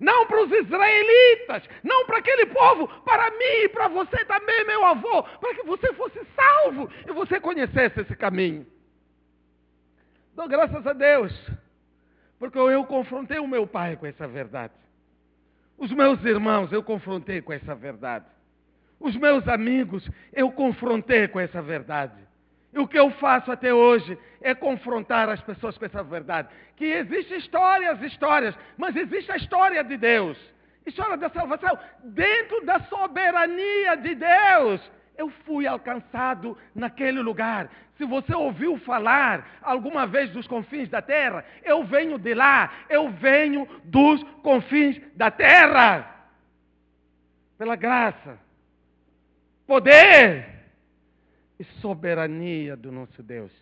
Não 0.00 0.26
para 0.26 0.42
os 0.44 0.52
israelitas, 0.52 1.68
não 1.82 2.06
para 2.06 2.18
aquele 2.18 2.46
povo, 2.46 2.86
para 3.02 3.30
mim 3.32 3.64
e 3.64 3.68
para 3.68 3.88
você 3.88 4.24
também, 4.24 4.64
meu 4.64 4.84
avô, 4.86 5.24
para 5.24 5.54
que 5.54 5.64
você 5.64 5.92
fosse 5.94 6.20
salvo 6.36 6.88
e 7.06 7.12
você 7.12 7.40
conhecesse 7.40 8.00
esse 8.00 8.16
caminho. 8.16 8.64
Dou 10.34 10.46
graças 10.46 10.86
a 10.86 10.92
Deus, 10.92 11.32
porque 12.38 12.56
eu 12.56 12.84
confrontei 12.84 13.40
o 13.40 13.48
meu 13.48 13.66
pai 13.66 13.96
com 13.96 14.06
essa 14.06 14.28
verdade. 14.28 14.72
Os 15.78 15.92
meus 15.92 16.22
irmãos, 16.24 16.72
eu 16.72 16.82
confrontei 16.82 17.40
com 17.40 17.52
essa 17.52 17.74
verdade. 17.74 18.26
Os 18.98 19.16
meus 19.16 19.46
amigos, 19.46 20.08
eu 20.32 20.50
confrontei 20.50 21.28
com 21.28 21.38
essa 21.38 21.62
verdade. 21.62 22.28
E 22.72 22.78
o 22.78 22.86
que 22.86 22.98
eu 22.98 23.10
faço 23.12 23.50
até 23.50 23.72
hoje 23.72 24.18
é 24.40 24.54
confrontar 24.54 25.28
as 25.28 25.40
pessoas 25.40 25.78
com 25.78 25.84
essa 25.84 26.02
verdade. 26.02 26.48
Que 26.76 26.84
existem 26.84 27.38
histórias, 27.38 28.02
histórias, 28.02 28.54
mas 28.76 28.96
existe 28.96 29.30
a 29.30 29.36
história 29.36 29.82
de 29.84 29.96
Deus. 29.96 30.36
História 30.84 31.16
da 31.16 31.30
salvação. 31.30 31.78
Dentro 32.02 32.64
da 32.64 32.80
soberania 32.80 33.96
de 33.96 34.14
Deus, 34.16 34.90
eu 35.18 35.28
fui 35.44 35.66
alcançado 35.66 36.56
naquele 36.72 37.20
lugar. 37.20 37.68
Se 37.96 38.04
você 38.04 38.32
ouviu 38.32 38.78
falar 38.78 39.58
alguma 39.60 40.06
vez 40.06 40.30
dos 40.30 40.46
confins 40.46 40.88
da 40.88 41.02
terra, 41.02 41.44
eu 41.64 41.82
venho 41.84 42.16
de 42.16 42.32
lá, 42.32 42.72
eu 42.88 43.10
venho 43.10 43.66
dos 43.84 44.22
confins 44.42 45.00
da 45.16 45.28
terra. 45.28 46.30
Pela 47.58 47.74
graça, 47.74 48.38
poder 49.66 50.46
e 51.58 51.64
soberania 51.80 52.76
do 52.76 52.92
nosso 52.92 53.20
Deus. 53.20 53.52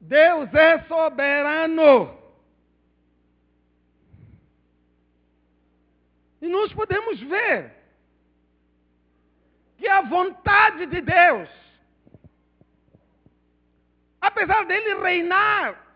Deus 0.00 0.54
é 0.54 0.78
soberano. 0.84 2.16
E 6.40 6.48
nós 6.48 6.72
podemos 6.72 7.20
ver 7.20 7.77
que 9.78 9.88
a 9.88 10.02
vontade 10.02 10.86
de 10.86 11.00
Deus, 11.00 11.48
apesar 14.20 14.66
dele 14.66 15.00
reinar, 15.00 15.86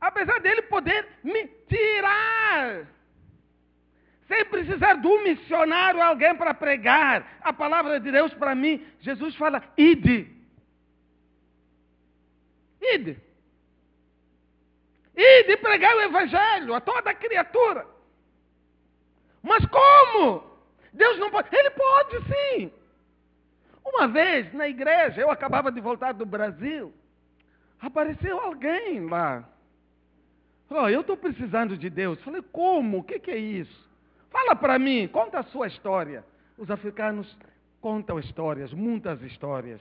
apesar 0.00 0.40
dele 0.40 0.62
poder 0.62 1.06
me 1.22 1.46
tirar, 1.68 2.86
sem 4.26 4.44
precisar 4.46 4.94
de 4.94 5.06
um 5.06 5.22
missionário, 5.22 6.02
alguém 6.02 6.34
para 6.34 6.54
pregar 6.54 7.38
a 7.42 7.52
palavra 7.52 8.00
de 8.00 8.10
Deus 8.10 8.32
para 8.34 8.54
mim. 8.54 8.84
Jesus 9.00 9.36
fala: 9.36 9.62
ide. 9.76 10.34
Ide. 12.80 13.20
Ide 15.14 15.56
pregar 15.58 15.94
o 15.94 16.00
evangelho 16.00 16.74
a 16.74 16.80
toda 16.80 17.14
criatura. 17.14 17.86
Mas 19.42 19.64
como? 19.66 20.53
Deus 20.94 21.18
não 21.18 21.30
pode. 21.30 21.48
Ele 21.54 21.70
pode 21.70 22.16
sim. 22.24 22.72
Uma 23.84 24.08
vez 24.08 24.52
na 24.54 24.66
igreja, 24.66 25.20
eu 25.20 25.30
acabava 25.30 25.70
de 25.70 25.80
voltar 25.80 26.12
do 26.12 26.24
Brasil, 26.24 26.92
apareceu 27.78 28.40
alguém 28.40 29.06
lá. 29.06 29.46
Falou, 30.68 30.88
eu 30.88 31.02
estou 31.02 31.16
precisando 31.16 31.76
de 31.76 31.90
Deus. 31.90 32.22
Falei, 32.22 32.42
como? 32.50 32.98
O 32.98 33.04
que, 33.04 33.18
que 33.18 33.30
é 33.30 33.36
isso? 33.36 33.84
Fala 34.30 34.56
para 34.56 34.78
mim, 34.78 35.06
conta 35.08 35.40
a 35.40 35.44
sua 35.44 35.66
história. 35.66 36.24
Os 36.56 36.70
africanos 36.70 37.36
contam 37.80 38.18
histórias, 38.18 38.72
muitas 38.72 39.20
histórias. 39.22 39.80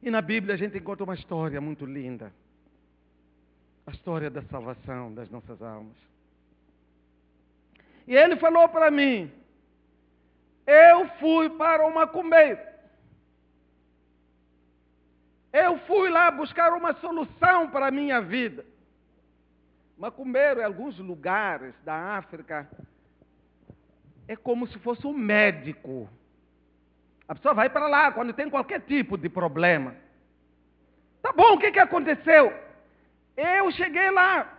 E 0.00 0.10
na 0.10 0.22
Bíblia 0.22 0.54
a 0.54 0.58
gente 0.58 0.78
encontra 0.78 1.02
uma 1.02 1.14
história 1.14 1.60
muito 1.60 1.84
linda. 1.84 2.32
A 3.86 3.90
história 3.90 4.30
da 4.30 4.42
salvação 4.42 5.12
das 5.12 5.28
nossas 5.28 5.60
almas. 5.60 5.96
E 8.08 8.16
ele 8.16 8.36
falou 8.36 8.66
para 8.70 8.90
mim: 8.90 9.30
Eu 10.66 11.06
fui 11.20 11.50
para 11.50 11.86
uma 11.86 12.06
macumbeiro. 12.06 12.58
Eu 15.52 15.78
fui 15.80 16.08
lá 16.08 16.30
buscar 16.30 16.72
uma 16.72 16.94
solução 16.94 17.68
para 17.68 17.88
a 17.88 17.90
minha 17.90 18.20
vida. 18.22 18.64
Macumbeiro, 19.98 20.60
em 20.60 20.64
alguns 20.64 20.98
lugares 20.98 21.74
da 21.84 22.16
África, 22.16 22.66
é 24.26 24.34
como 24.34 24.66
se 24.66 24.78
fosse 24.78 25.06
um 25.06 25.12
médico. 25.12 26.08
A 27.26 27.34
pessoa 27.34 27.52
vai 27.52 27.68
para 27.68 27.88
lá 27.88 28.10
quando 28.10 28.32
tem 28.32 28.48
qualquer 28.48 28.80
tipo 28.80 29.18
de 29.18 29.28
problema. 29.28 29.94
Tá 31.20 31.30
bom, 31.30 31.54
o 31.54 31.58
que, 31.58 31.72
que 31.72 31.78
aconteceu? 31.78 32.54
Eu 33.36 33.70
cheguei 33.70 34.10
lá. 34.10 34.57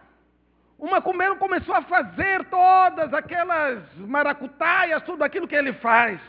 O 0.79 0.89
macumbeiro 0.89 1.35
começou 1.35 1.75
a 1.75 1.81
fazer 1.81 2.45
todas 2.45 3.13
aquelas 3.13 3.83
maracutaias, 3.97 5.03
tudo 5.03 5.23
aquilo 5.23 5.47
que 5.47 5.55
ele 5.55 5.73
faz. 5.73 6.19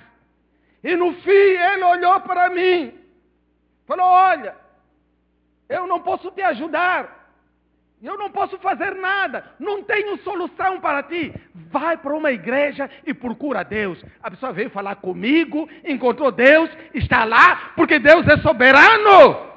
E 0.83 0.97
no 0.97 1.14
fim 1.14 1.30
ele 1.30 1.85
olhou 1.85 2.21
para 2.21 2.50
mim. 2.50 2.92
Falou: 3.87 4.07
Olha, 4.07 4.57
eu 5.69 5.87
não 5.87 6.00
posso 6.00 6.30
te 6.33 6.42
ajudar. 6.42 7.21
Eu 8.02 8.16
não 8.16 8.30
posso 8.30 8.59
fazer 8.59 8.95
nada, 8.95 9.45
não 9.59 9.83
tenho 9.83 10.16
solução 10.23 10.80
para 10.80 11.02
ti. 11.02 11.35
Vai 11.71 11.99
para 11.99 12.14
uma 12.14 12.33
igreja 12.33 12.88
e 13.07 13.12
procura 13.12 13.62
Deus. 13.62 14.02
A 14.23 14.30
pessoa 14.30 14.54
veio 14.54 14.71
falar 14.71 14.97
comigo, 14.97 15.69
encontrou 15.85 16.33
Deus, 16.33 16.71
está 16.95 17.25
lá, 17.25 17.73
porque 17.76 17.99
Deus 17.99 18.26
é 18.26 18.38
soberano. 18.38 19.50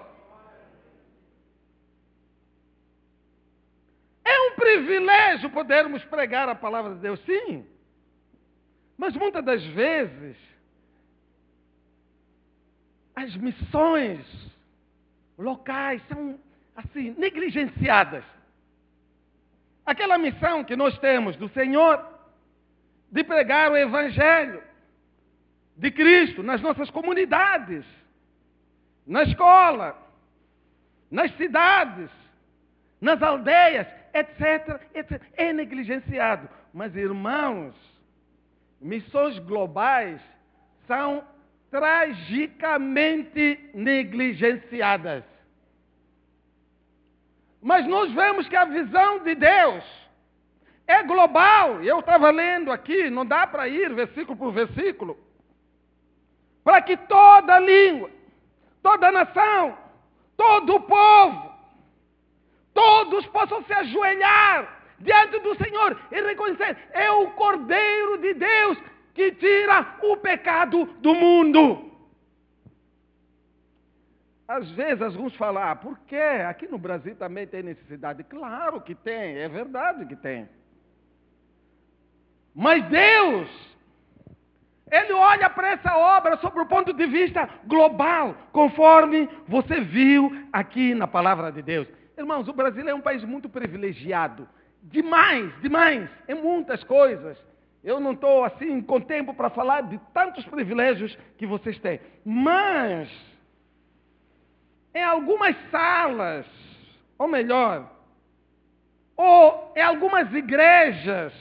É 4.25 4.42
um 4.53 4.55
privilégio 4.55 5.49
podermos 5.49 6.03
pregar 6.05 6.47
a 6.47 6.55
palavra 6.55 6.93
de 6.93 7.01
Deus, 7.01 7.19
sim. 7.25 7.65
Mas 8.97 9.15
muitas 9.15 9.43
das 9.43 9.63
vezes, 9.63 10.37
as 13.15 13.35
missões 13.35 14.25
locais 15.37 16.01
são 16.07 16.39
assim, 16.75 17.15
negligenciadas. 17.17 18.23
Aquela 19.85 20.17
missão 20.17 20.63
que 20.63 20.75
nós 20.75 20.97
temos 20.99 21.35
do 21.35 21.49
Senhor 21.49 22.07
de 23.11 23.23
pregar 23.23 23.71
o 23.71 23.77
Evangelho 23.77 24.63
de 25.75 25.91
Cristo 25.91 26.41
nas 26.41 26.61
nossas 26.61 26.89
comunidades, 26.89 27.85
na 29.05 29.23
escola, 29.23 29.97
nas 31.11 31.35
cidades, 31.35 32.09
nas 33.01 33.21
aldeias, 33.21 33.87
etc, 34.13 34.79
etc. 34.93 35.21
É 35.35 35.51
negligenciado. 35.51 36.47
Mas, 36.73 36.95
irmãos, 36.95 37.73
missões 38.79 39.39
globais 39.39 40.21
são 40.87 41.23
tragicamente 41.71 43.71
negligenciadas. 43.73 45.23
Mas 47.61 47.87
nós 47.87 48.11
vemos 48.11 48.47
que 48.47 48.55
a 48.55 48.65
visão 48.65 49.23
de 49.23 49.35
Deus 49.35 49.83
é 50.85 51.01
global. 51.01 51.81
Eu 51.81 51.99
estava 51.99 52.29
lendo 52.29 52.71
aqui, 52.71 53.09
não 53.09 53.25
dá 53.25 53.47
para 53.47 53.67
ir 53.67 53.93
versículo 53.93 54.37
por 54.37 54.51
versículo. 54.51 55.17
Para 56.63 56.81
que 56.81 56.97
toda 56.97 57.59
língua, 57.59 58.09
toda 58.81 59.11
nação, 59.11 59.77
todo 60.35 60.81
povo, 60.81 61.52
todos 62.73 63.25
possam 63.27 63.63
se 63.63 63.73
ajoelhar 63.73 64.81
diante 64.99 65.39
do 65.39 65.55
Senhor 65.55 65.99
e 66.11 66.21
reconhecer: 66.21 66.77
é 66.91 67.11
o 67.11 67.31
Cordeiro 67.31 68.17
de 68.19 68.33
Deus 68.33 68.77
que 69.13 69.31
tira 69.33 69.97
o 70.01 70.17
pecado 70.17 70.85
do 70.99 71.13
mundo. 71.13 71.91
Às 74.47 74.69
vezes 74.71 75.01
alguns 75.01 75.35
falam, 75.35 75.63
ah, 75.63 75.75
por 75.75 75.97
quê? 75.99 76.15
Aqui 76.47 76.67
no 76.67 76.77
Brasil 76.77 77.15
também 77.15 77.47
tem 77.47 77.63
necessidade. 77.63 78.23
Claro 78.23 78.81
que 78.81 78.93
tem, 78.93 79.37
é 79.37 79.47
verdade 79.47 80.05
que 80.05 80.15
tem. 80.15 80.49
Mas 82.53 82.83
Deus, 82.85 83.49
Ele 84.91 85.13
olha 85.13 85.49
para 85.49 85.69
essa 85.69 85.97
obra 85.97 86.37
sob 86.37 86.59
o 86.59 86.65
ponto 86.65 86.93
de 86.93 87.05
vista 87.07 87.49
global, 87.65 88.35
conforme 88.51 89.29
você 89.47 89.79
viu 89.79 90.29
aqui 90.51 90.93
na 90.93 91.07
palavra 91.07 91.51
de 91.51 91.61
Deus. 91.61 91.87
Irmãos, 92.17 92.47
o 92.47 92.53
Brasil 92.53 92.87
é 92.87 92.93
um 92.93 93.01
país 93.01 93.23
muito 93.23 93.49
privilegiado. 93.49 94.47
Demais, 94.83 95.51
demais, 95.61 96.09
em 96.27 96.35
muitas 96.35 96.83
coisas. 96.83 97.37
Eu 97.83 97.99
não 97.99 98.13
estou 98.13 98.43
assim 98.43 98.81
com 98.81 99.01
tempo 99.01 99.33
para 99.33 99.49
falar 99.49 99.81
de 99.81 99.99
tantos 100.13 100.45
privilégios 100.45 101.17
que 101.37 101.45
vocês 101.45 101.77
têm. 101.79 101.99
Mas 102.23 103.09
em 104.93 105.03
algumas 105.03 105.55
salas, 105.71 106.45
ou 107.17 107.27
melhor, 107.27 107.91
ou 109.17 109.73
em 109.75 109.81
algumas 109.81 110.31
igrejas, 110.33 111.33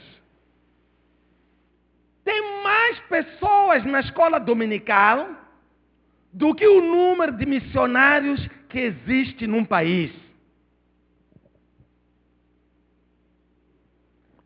tem 2.23 2.63
mais 2.63 2.99
pessoas 3.01 3.85
na 3.85 3.99
escola 3.99 4.39
dominical 4.39 5.29
do 6.31 6.55
que 6.55 6.67
o 6.67 6.81
número 6.81 7.31
de 7.33 7.45
missionários 7.45 8.47
que 8.69 8.79
existe 8.79 9.45
num 9.45 9.63
país. 9.63 10.22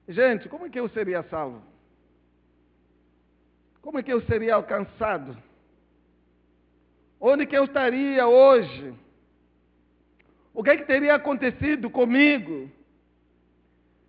Gente, 0.08 0.48
como 0.48 0.65
é 0.65 0.70
que 0.70 0.80
eu 0.80 0.88
seria 0.89 1.22
salvo? 1.24 1.62
Como 3.82 4.00
é 4.00 4.04
que 4.04 4.12
eu 4.12 4.22
seria 4.22 4.56
alcançado? 4.56 5.38
Onde 7.20 7.46
que 7.46 7.58
eu 7.58 7.65
estaria 7.65 8.26
hoje? 8.26 8.93
O 10.54 10.63
que, 10.63 10.70
é 10.70 10.78
que 10.78 10.86
teria 10.86 11.15
acontecido 11.15 11.89
comigo? 11.89 12.72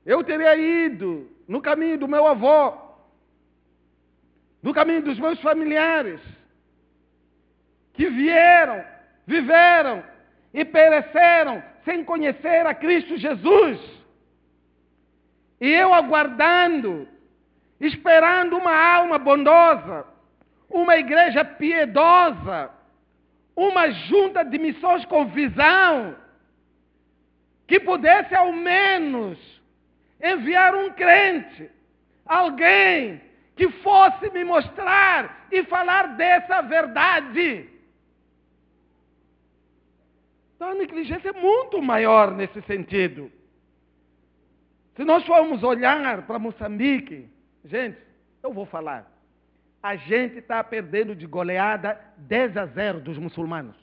Eu 0.07 0.23
teria 0.23 0.57
ido 0.57 1.29
no 1.47 1.61
caminho 1.61 1.99
do 1.99 2.09
meu 2.09 2.27
avô, 2.27 2.77
no 4.63 4.73
caminho 4.73 5.03
dos 5.03 5.19
meus 5.19 5.41
familiares, 5.41 6.21
que 7.93 8.09
vieram, 8.09 8.85
viveram 9.27 10.03
e 10.55 10.65
pereceram 10.65 11.63
sem 11.85 12.05
conhecer 12.05 12.67
a 12.67 12.75
Cristo 12.75 13.17
Jesus. 13.17 13.98
E 15.61 15.69
eu 15.69 15.93
aguardando, 15.93 17.09
esperando 17.81 18.57
uma 18.57 18.75
alma 18.75 19.19
bondosa, 19.19 20.07
uma 20.69 20.97
igreja 20.97 21.45
piedosa, 21.45 22.71
uma 23.57 23.91
junta 23.91 24.45
de 24.45 24.59
missões 24.59 25.05
com 25.07 25.27
visão, 25.27 26.17
que 27.67 27.81
pudesse 27.81 28.35
ao 28.35 28.53
menos 28.53 29.39
enviar 30.23 30.75
um 30.75 30.91
crente, 30.91 31.71
alguém 32.25 33.21
que 33.57 33.69
fosse 33.83 34.31
me 34.31 34.45
mostrar 34.45 35.49
e 35.51 35.65
falar 35.65 36.17
dessa 36.17 36.63
verdade. 36.63 37.69
Então 40.55 40.71
a 40.71 40.75
negligência 40.75 41.31
é 41.31 41.33
muito 41.33 41.83
maior 41.83 42.31
nesse 42.31 42.61
sentido. 42.63 43.31
Se 44.99 45.05
nós 45.05 45.25
formos 45.25 45.63
olhar 45.63 46.27
para 46.27 46.39
Moçambique, 46.39 47.31
gente, 47.65 47.99
eu 48.43 48.53
vou 48.53 48.67
falar 48.67 49.19
a 49.83 49.97
gente 49.97 50.39
está 50.39 50.63
perdendo 50.63 51.15
de 51.15 51.27
goleada 51.27 52.01
10 52.17 52.57
a 52.57 52.67
0 52.67 53.01
dos 53.01 53.17
muçulmanos. 53.17 53.77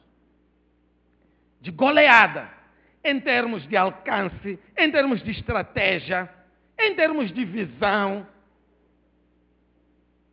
De 1.62 1.72
goleada. 1.72 2.50
Em 3.04 3.20
termos 3.20 3.68
de 3.68 3.78
alcance, 3.78 4.60
em 4.76 4.92
termos 4.92 5.24
de 5.24 5.32
estratégia, 5.32 6.30
em 6.78 6.96
termos 6.96 7.32
de 7.32 7.46
visão. 7.46 8.28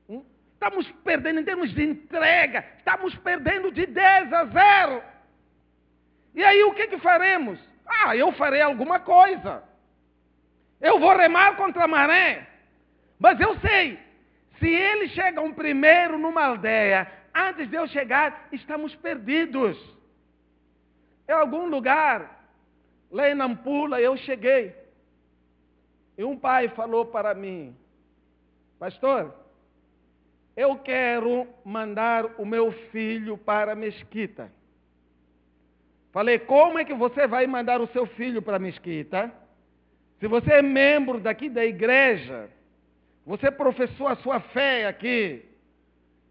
Hum? 0.09 0.25
Estamos 0.55 0.91
perdendo 1.05 1.41
em 1.41 1.45
termos 1.45 1.73
de 1.73 1.83
entrega. 1.83 2.65
Estamos 2.79 3.15
perdendo 3.17 3.71
de 3.71 3.87
10 3.87 4.33
a 4.33 4.45
0. 4.45 5.03
E 6.35 6.43
aí 6.43 6.65
o 6.65 6.75
que, 6.75 6.89
que 6.89 6.99
faremos? 6.99 7.59
Ah, 7.87 8.17
eu 8.17 8.33
farei 8.33 8.63
alguma 8.63 8.99
coisa. 8.99 9.63
Eu 10.83 10.99
vou 10.99 11.17
remar 11.17 11.57
contra 11.57 11.85
a 11.85 11.89
maré. 11.89 12.49
Mas 13.19 13.41
eu 13.41 13.57
sei, 13.61 13.99
se 14.59 14.69
eles 14.69 15.13
chegam 15.13 15.53
primeiro 15.53 16.19
numa 16.19 16.45
aldeia, 16.45 17.11
antes 17.33 17.71
de 17.71 17.77
eu 17.77 17.87
chegar, 17.87 18.49
estamos 18.51 18.93
perdidos. 18.97 19.79
Em 21.29 21.33
algum 21.33 21.67
lugar, 21.67 22.45
lá 23.13 23.31
em 23.31 23.35
Nampula, 23.35 24.01
eu 24.01 24.17
cheguei. 24.17 24.75
E 26.19 26.25
um 26.25 26.37
pai 26.37 26.69
falou 26.71 27.07
para 27.07 27.33
mim, 27.33 27.77
pastor, 28.79 29.33
eu 30.57 30.77
quero 30.77 31.47
mandar 31.65 32.27
o 32.39 32.45
meu 32.45 32.73
filho 32.91 33.39
para 33.39 33.73
a 33.73 33.77
mesquita. 33.77 34.53
Falei, 36.11 36.41
como 36.41 36.79
é 36.79 36.85
que 36.85 36.93
você 36.93 37.27
vai 37.27 37.47
mandar 37.47 37.81
o 37.81 37.87
seu 37.87 38.05
filho 38.05 38.43
para 38.43 38.57
a 38.57 38.61
mesquita? 38.61 39.33
Se 40.23 40.29
você 40.29 40.53
é 40.53 40.63
membro 40.63 41.19
daqui 41.19 41.49
da 41.49 41.65
igreja, 41.65 42.49
você 43.27 43.51
professou 43.51 44.07
a 44.07 44.15
sua 44.15 44.39
fé 44.39 44.87
aqui, 44.87 45.45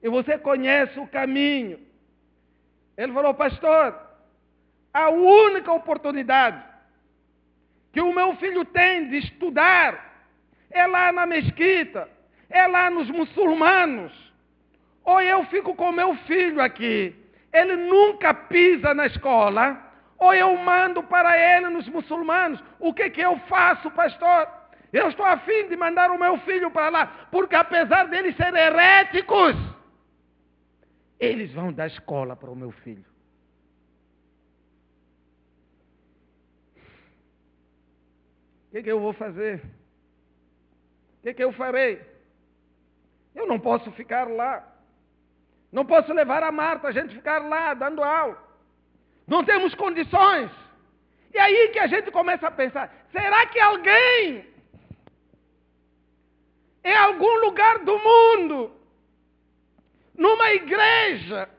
e 0.01 0.07
você 0.07 0.37
conhece 0.37 0.97
o 0.97 1.05
caminho. 1.05 1.77
Ele 2.95 3.11
falou, 3.11 3.33
pastor, 3.33 3.93
a 4.93 5.09
única 5.09 5.73
oportunidade 5.73 6.63
que 7.91 7.99
o 7.99 8.13
meu 8.13 8.33
filho 8.37 8.63
tem 8.63 9.09
de 9.09 9.17
estudar 9.17 10.25
é 10.69 10.87
lá 10.87 11.11
na 11.11 11.25
mesquita, 11.25 12.07
é 12.49 12.65
lá 12.67 12.89
nos 12.89 13.09
muçulmanos. 13.09 14.13
Ou 15.03 15.19
eu 15.19 15.43
fico 15.47 15.75
com 15.75 15.91
meu 15.91 16.15
filho 16.19 16.61
aqui, 16.61 17.13
ele 17.51 17.75
nunca 17.75 18.33
pisa 18.33 18.93
na 18.93 19.07
escola, 19.07 19.90
ou 20.21 20.35
eu 20.35 20.55
mando 20.55 21.01
para 21.01 21.35
ele 21.35 21.67
nos 21.69 21.89
muçulmanos. 21.89 22.63
O 22.79 22.93
que, 22.93 23.09
que 23.09 23.21
eu 23.21 23.39
faço, 23.47 23.89
pastor? 23.89 24.47
Eu 24.93 25.09
estou 25.09 25.25
afim 25.25 25.67
de 25.67 25.75
mandar 25.75 26.11
o 26.11 26.19
meu 26.19 26.37
filho 26.41 26.69
para 26.69 26.89
lá, 26.89 27.07
porque 27.31 27.55
apesar 27.55 28.03
deles 28.07 28.37
serem 28.37 28.61
heréticos, 28.61 29.55
eles 31.19 31.51
vão 31.53 31.73
dar 31.73 31.87
escola 31.87 32.35
para 32.35 32.51
o 32.51 32.55
meu 32.55 32.69
filho. 32.71 33.05
O 38.67 38.73
que, 38.73 38.83
que 38.83 38.91
eu 38.91 38.99
vou 38.99 39.13
fazer? 39.13 39.59
O 41.17 41.23
que, 41.23 41.33
que 41.33 41.43
eu 41.43 41.51
farei? 41.51 41.99
Eu 43.33 43.47
não 43.47 43.59
posso 43.59 43.91
ficar 43.93 44.29
lá. 44.29 44.67
Não 45.71 45.83
posso 45.83 46.13
levar 46.13 46.43
a 46.43 46.51
Marta, 46.51 46.89
a 46.89 46.91
gente 46.91 47.15
ficar 47.15 47.39
lá 47.39 47.73
dando 47.73 48.03
aula. 48.03 48.50
Não 49.27 49.43
temos 49.43 49.73
condições. 49.75 50.49
E 51.33 51.39
aí 51.39 51.69
que 51.69 51.79
a 51.79 51.87
gente 51.87 52.11
começa 52.11 52.47
a 52.47 52.51
pensar: 52.51 52.93
será 53.11 53.45
que 53.47 53.59
alguém 53.59 54.51
em 56.83 56.95
algum 56.95 57.39
lugar 57.39 57.79
do 57.79 57.97
mundo, 57.97 58.71
numa 60.17 60.51
igreja, 60.53 61.49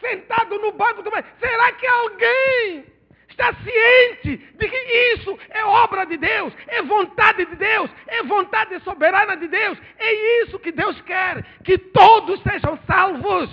sentado 0.00 0.58
no 0.58 0.72
banco 0.72 1.02
do 1.02 1.10
será 1.38 1.72
que 1.72 1.86
alguém 1.86 2.86
está 3.28 3.52
ciente 3.54 4.36
de 4.36 4.68
que 4.68 5.14
isso 5.14 5.38
é 5.50 5.64
obra 5.64 6.04
de 6.06 6.16
Deus, 6.16 6.52
é 6.68 6.82
vontade 6.82 7.44
de 7.44 7.56
Deus, 7.56 7.90
é 8.06 8.22
vontade 8.22 8.78
soberana 8.80 9.36
de 9.36 9.48
Deus, 9.48 9.78
é 9.98 10.42
isso 10.42 10.58
que 10.58 10.72
Deus 10.72 11.00
quer, 11.02 11.44
que 11.62 11.76
todos 11.76 12.42
sejam 12.42 12.78
salvos. 12.86 13.50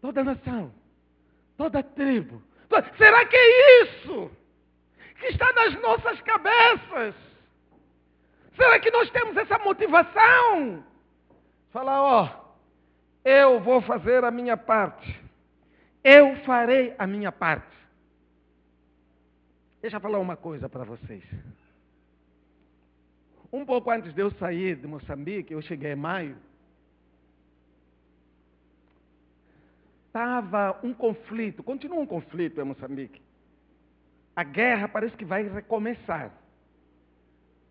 Toda 0.00 0.24
nação, 0.24 0.74
toda 1.62 1.80
tribo. 1.80 2.42
Será 2.96 3.24
que 3.24 3.36
é 3.36 3.82
isso 3.82 4.30
que 5.20 5.26
está 5.26 5.52
nas 5.52 5.80
nossas 5.80 6.20
cabeças? 6.22 7.14
Será 8.56 8.80
que 8.80 8.90
nós 8.90 9.08
temos 9.10 9.36
essa 9.36 9.58
motivação? 9.58 10.84
Falar, 11.70 12.02
ó, 12.02 12.54
eu 13.24 13.60
vou 13.60 13.80
fazer 13.80 14.24
a 14.24 14.30
minha 14.30 14.56
parte. 14.56 15.20
Eu 16.02 16.34
farei 16.44 16.94
a 16.98 17.06
minha 17.06 17.30
parte. 17.30 17.76
Deixa 19.80 19.98
eu 19.98 20.00
falar 20.00 20.18
uma 20.18 20.36
coisa 20.36 20.68
para 20.68 20.82
vocês. 20.82 21.22
Um 23.52 23.64
pouco 23.64 23.88
antes 23.90 24.12
de 24.12 24.20
eu 24.20 24.32
sair 24.32 24.74
de 24.76 24.88
Moçambique, 24.88 25.52
eu 25.52 25.62
cheguei 25.62 25.92
em 25.92 25.96
maio. 25.96 26.36
Estava 30.12 30.78
um 30.82 30.92
conflito, 30.92 31.62
continua 31.62 31.98
um 31.98 32.04
conflito 32.04 32.60
em 32.60 32.64
Moçambique. 32.64 33.22
A 34.36 34.44
guerra 34.44 34.86
parece 34.86 35.16
que 35.16 35.24
vai 35.24 35.48
recomeçar. 35.48 36.30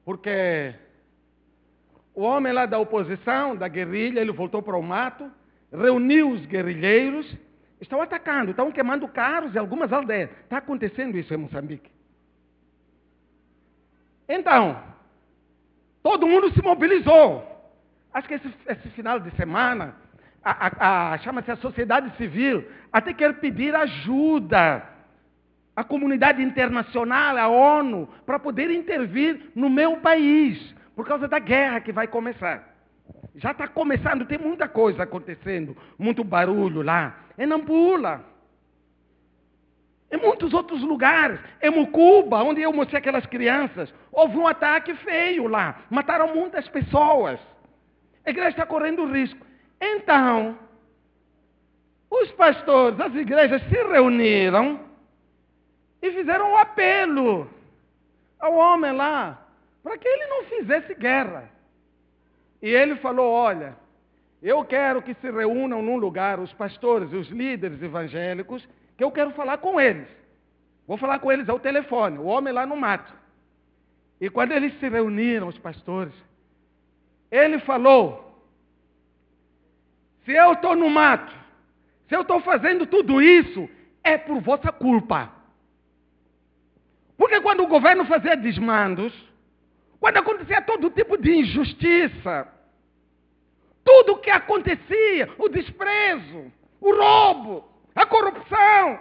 Porque 0.04 0.74
o 2.16 2.24
homem 2.24 2.52
lá 2.52 2.66
da 2.66 2.80
oposição, 2.80 3.56
da 3.56 3.68
guerrilha, 3.68 4.22
ele 4.22 4.32
voltou 4.32 4.60
para 4.64 4.76
o 4.76 4.82
mato, 4.82 5.32
reuniu 5.72 6.32
os 6.32 6.44
guerrilheiros, 6.48 7.32
estão 7.80 8.02
atacando, 8.02 8.50
estão 8.50 8.72
queimando 8.72 9.08
carros 9.08 9.54
em 9.54 9.60
algumas 9.60 9.94
aldeias. 9.94 10.32
Está 10.42 10.58
acontecendo 10.58 11.20
isso 11.20 11.32
em 11.32 11.38
Moçambique. 11.38 11.92
Então, 14.28 14.82
todo 16.02 16.26
mundo 16.26 16.52
se 16.54 16.62
mobilizou. 16.64 17.48
Acho 18.12 18.28
que 18.28 18.34
esse, 18.34 18.52
esse 18.68 18.90
final 18.90 19.20
de 19.20 19.30
semana, 19.36 19.96
a, 20.44 20.52
a, 20.52 21.14
a, 21.14 21.18
chama-se 21.20 21.52
a 21.52 21.56
sociedade 21.58 22.16
civil, 22.18 22.66
até 22.92 23.14
quer 23.14 23.40
pedir 23.40 23.76
ajuda 23.76 24.88
a 25.76 25.84
comunidade 25.84 26.42
internacional, 26.42 27.38
a 27.38 27.48
ONU, 27.48 28.10
para 28.26 28.40
poder 28.40 28.70
intervir 28.72 29.52
no 29.56 29.70
meu 29.70 29.98
país, 29.98 30.76
por 30.96 31.08
causa 31.08 31.28
da 31.28 31.40
guerra 31.40 31.80
que 31.80 31.92
vai 31.92 32.08
começar. 32.08 32.70
Já 33.36 33.52
está 33.52 33.68
começando, 33.68 34.26
tem 34.26 34.38
muita 34.38 34.68
coisa 34.68 35.04
acontecendo, 35.04 35.78
muito 35.98 36.24
barulho 36.24 36.82
lá. 36.82 37.16
Em 37.38 37.46
Nampula, 37.46 38.26
em 40.12 40.18
muitos 40.18 40.54
outros 40.54 40.82
lugares, 40.82 41.40
em 41.62 41.70
Mucuba, 41.70 42.44
onde 42.44 42.62
eu 42.62 42.74
mostrei 42.74 43.00
aquelas 43.00 43.26
crianças, 43.26 43.94
houve 44.12 44.38
um 44.38 44.46
ataque 44.46 44.94
feio 44.96 45.48
lá, 45.48 45.84
mataram 45.90 46.36
muitas 46.36 46.68
pessoas. 46.68 47.40
A 48.26 48.30
igreja 48.30 48.50
está 48.50 48.66
correndo 48.66 49.06
risco. 49.06 49.51
Então, 49.82 50.60
os 52.08 52.32
pastores, 52.34 53.00
as 53.00 53.16
igrejas 53.16 53.64
se 53.64 53.84
reuniram 53.84 54.80
e 56.00 56.12
fizeram 56.12 56.52
um 56.52 56.58
apelo 56.58 57.50
ao 58.40 58.54
homem 58.54 58.92
lá, 58.92 59.44
para 59.82 59.98
que 59.98 60.08
ele 60.08 60.28
não 60.28 60.44
fizesse 60.44 60.94
guerra. 60.94 61.50
E 62.62 62.70
ele 62.70 62.96
falou: 62.98 63.32
Olha, 63.32 63.76
eu 64.42 64.64
quero 64.64 65.02
que 65.02 65.16
se 65.16 65.32
reúnam 65.32 65.82
num 65.82 65.98
lugar 65.98 66.40
os 66.40 66.54
pastores 66.54 67.12
e 67.12 67.16
os 67.16 67.30
líderes 67.30 67.82
evangélicos, 67.82 68.68
que 68.96 69.04
eu 69.04 69.12
quero 69.12 69.32
falar 69.32 69.58
com 69.58 69.82
eles. 69.82 70.08
Vou 70.88 70.98
falar 70.98 71.18
com 71.20 71.32
eles 71.32 71.50
ao 71.50 71.60
telefone, 71.60 72.20
o 72.20 72.26
homem 72.26 72.54
lá 72.54 72.68
no 72.68 72.76
mato. 72.76 73.14
E 74.20 74.30
quando 74.30 74.52
eles 74.52 74.78
se 74.80 74.88
reuniram, 74.88 75.48
os 75.48 75.58
pastores, 75.58 76.14
ele 77.32 77.58
falou: 77.60 78.31
Se 80.26 80.32
eu 80.32 80.54
estou 80.54 80.76
no 80.76 80.90
mato, 80.90 81.34
se 82.08 82.16
eu 82.16 82.22
estou 82.22 82.42
fazendo 82.42 82.86
tudo 82.86 83.22
isso, 83.22 83.70
é 84.04 84.18
por 84.18 84.42
vossa 84.42 84.72
culpa. 84.72 85.32
Porque 87.18 87.40
quando 87.42 87.64
o 87.64 87.68
governo 87.68 88.06
fazia 88.06 88.36
desmandos, 88.36 89.14
quando 90.00 90.18
acontecia 90.18 90.62
todo 90.62 90.90
tipo 90.90 91.18
de 91.18 91.36
injustiça, 91.36 92.48
tudo 93.84 94.14
o 94.14 94.18
que 94.18 94.30
acontecia, 94.30 95.30
o 95.38 95.48
desprezo, 95.48 96.52
o 96.80 96.96
roubo, 96.96 97.68
a 97.96 98.06
corrupção, 98.06 99.00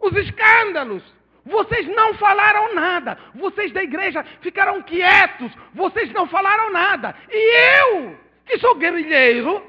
os 0.00 0.16
escândalos, 0.16 1.02
vocês 1.44 1.86
não 1.88 2.14
falaram 2.14 2.74
nada. 2.74 3.18
Vocês 3.34 3.72
da 3.72 3.82
igreja 3.82 4.24
ficaram 4.40 4.82
quietos. 4.82 5.52
Vocês 5.74 6.12
não 6.12 6.26
falaram 6.26 6.70
nada. 6.70 7.14
E 7.30 7.78
eu, 7.78 8.18
sou 8.60 8.74
guerrilheiro, 8.76 9.66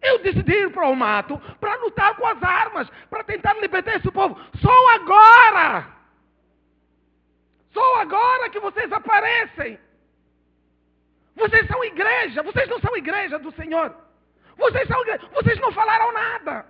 eu 0.00 0.18
decidi 0.20 0.52
ir 0.52 0.72
para 0.72 0.86
o 0.86 0.94
mato 0.94 1.38
para 1.60 1.74
lutar 1.76 2.16
com 2.16 2.26
as 2.26 2.42
armas, 2.42 2.88
para 3.10 3.24
tentar 3.24 3.54
libertar 3.54 3.96
esse 3.96 4.10
povo. 4.10 4.38
Só 4.60 4.88
agora! 4.94 5.98
Só 7.72 8.00
agora 8.00 8.50
que 8.50 8.60
vocês 8.60 8.90
aparecem. 8.92 9.78
Vocês 11.36 11.66
são 11.68 11.84
igreja, 11.84 12.42
vocês 12.42 12.68
não 12.68 12.80
são 12.80 12.96
igreja 12.96 13.38
do 13.38 13.52
Senhor. 13.52 13.94
Vocês 14.56 14.88
são 14.88 15.00
vocês 15.32 15.58
não 15.60 15.72
falaram 15.72 16.12
nada. 16.12 16.66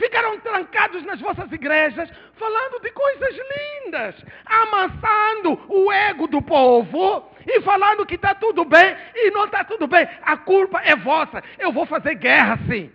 Ficaram 0.00 0.40
trancados 0.40 1.04
nas 1.04 1.20
vossas 1.20 1.52
igrejas, 1.52 2.08
falando 2.32 2.80
de 2.80 2.90
coisas 2.90 3.36
lindas, 3.36 4.14
amassando 4.46 5.60
o 5.68 5.92
ego 5.92 6.26
do 6.26 6.40
povo 6.40 7.30
e 7.46 7.60
falando 7.60 8.06
que 8.06 8.14
está 8.14 8.34
tudo 8.34 8.64
bem 8.64 8.96
e 9.14 9.30
não 9.30 9.44
está 9.44 9.62
tudo 9.62 9.86
bem. 9.86 10.08
A 10.22 10.38
culpa 10.38 10.80
é 10.80 10.96
vossa. 10.96 11.44
Eu 11.58 11.70
vou 11.70 11.84
fazer 11.84 12.14
guerra 12.14 12.58
sim. 12.66 12.90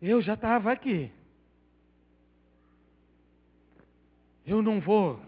Eu 0.00 0.22
já 0.22 0.32
estava 0.32 0.72
aqui. 0.72 1.12
Eu 4.46 4.62
não 4.62 4.80
vou 4.80 5.20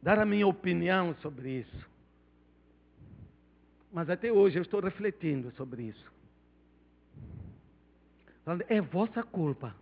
dar 0.00 0.20
a 0.20 0.24
minha 0.24 0.46
opinião 0.46 1.12
sobre 1.16 1.58
isso. 1.58 1.88
Mas 3.92 4.08
até 4.08 4.30
hoje 4.30 4.60
eu 4.60 4.62
estou 4.62 4.80
refletindo 4.80 5.50
sobre 5.56 5.82
isso. 5.82 6.17
Falando, 8.48 8.64
é 8.70 8.80
vossa 8.80 9.22
culpa. 9.22 9.76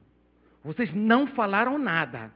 Vocês 0.65 0.93
não 0.93 1.29
falaram 1.29 1.79
nada. 1.79 2.33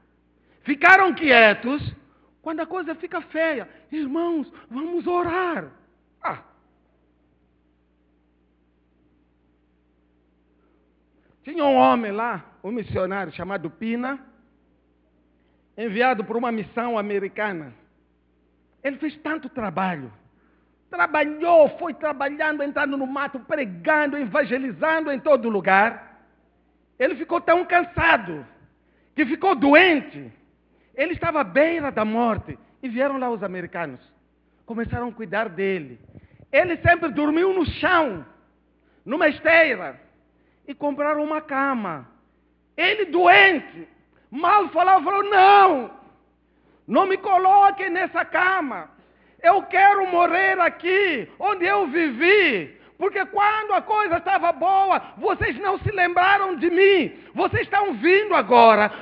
Ficaram 0.62 1.12
quietos. 1.12 1.92
Quando 2.40 2.60
a 2.60 2.66
coisa 2.66 2.94
fica 2.94 3.20
feia, 3.20 3.68
irmãos, 3.90 4.46
vamos 4.70 5.08
orar. 5.08 5.72
Ah. 6.22 6.38
Tinha 11.42 11.64
um 11.64 11.74
homem 11.74 12.12
lá, 12.12 12.44
um 12.62 12.70
missionário 12.70 13.32
chamado 13.32 13.68
Pina, 13.68 14.24
enviado 15.76 16.22
por 16.22 16.36
uma 16.36 16.52
missão 16.52 16.96
americana. 16.96 17.74
Ele 18.84 18.98
fez 18.98 19.16
tanto 19.16 19.48
trabalho. 19.48 20.12
Trabalhou, 20.88 21.76
foi 21.76 21.92
trabalhando, 21.92 22.62
entrando 22.62 22.96
no 22.96 23.06
mato, 23.06 23.40
pregando, 23.40 24.16
evangelizando 24.16 25.10
em 25.10 25.18
todo 25.18 25.48
lugar. 25.48 26.09
Ele 27.00 27.16
ficou 27.16 27.40
tão 27.40 27.64
cansado 27.64 28.46
que 29.16 29.24
ficou 29.24 29.54
doente. 29.54 30.30
Ele 30.94 31.14
estava 31.14 31.40
à 31.40 31.44
beira 31.44 31.90
da 31.90 32.04
morte. 32.04 32.58
E 32.82 32.88
vieram 32.88 33.18
lá 33.18 33.30
os 33.30 33.42
americanos. 33.42 34.00
Começaram 34.66 35.08
a 35.08 35.12
cuidar 35.12 35.48
dele. 35.48 35.98
Ele 36.52 36.76
sempre 36.76 37.08
dormiu 37.08 37.54
no 37.54 37.64
chão, 37.64 38.24
numa 39.04 39.28
esteira. 39.28 39.98
E 40.68 40.74
compraram 40.74 41.24
uma 41.24 41.40
cama. 41.40 42.06
Ele 42.76 43.06
doente. 43.06 43.88
Mal 44.30 44.68
falava, 44.68 45.02
falou: 45.02 45.24
não, 45.24 45.90
não 46.86 47.06
me 47.06 47.16
coloque 47.16 47.88
nessa 47.88 48.24
cama. 48.26 48.90
Eu 49.42 49.62
quero 49.62 50.06
morrer 50.06 50.60
aqui, 50.60 51.28
onde 51.38 51.64
eu 51.64 51.86
vivi. 51.86 52.78
Porque 53.00 53.24
quando 53.24 53.72
a 53.72 53.80
coisa 53.80 54.18
estava 54.18 54.52
boa, 54.52 55.00
vocês 55.16 55.58
não 55.58 55.78
se 55.78 55.90
lembraram 55.90 56.54
de 56.56 56.68
mim. 56.68 57.10
Vocês 57.34 57.62
estão 57.62 57.94
vindo 57.94 58.34
agora 58.34 58.92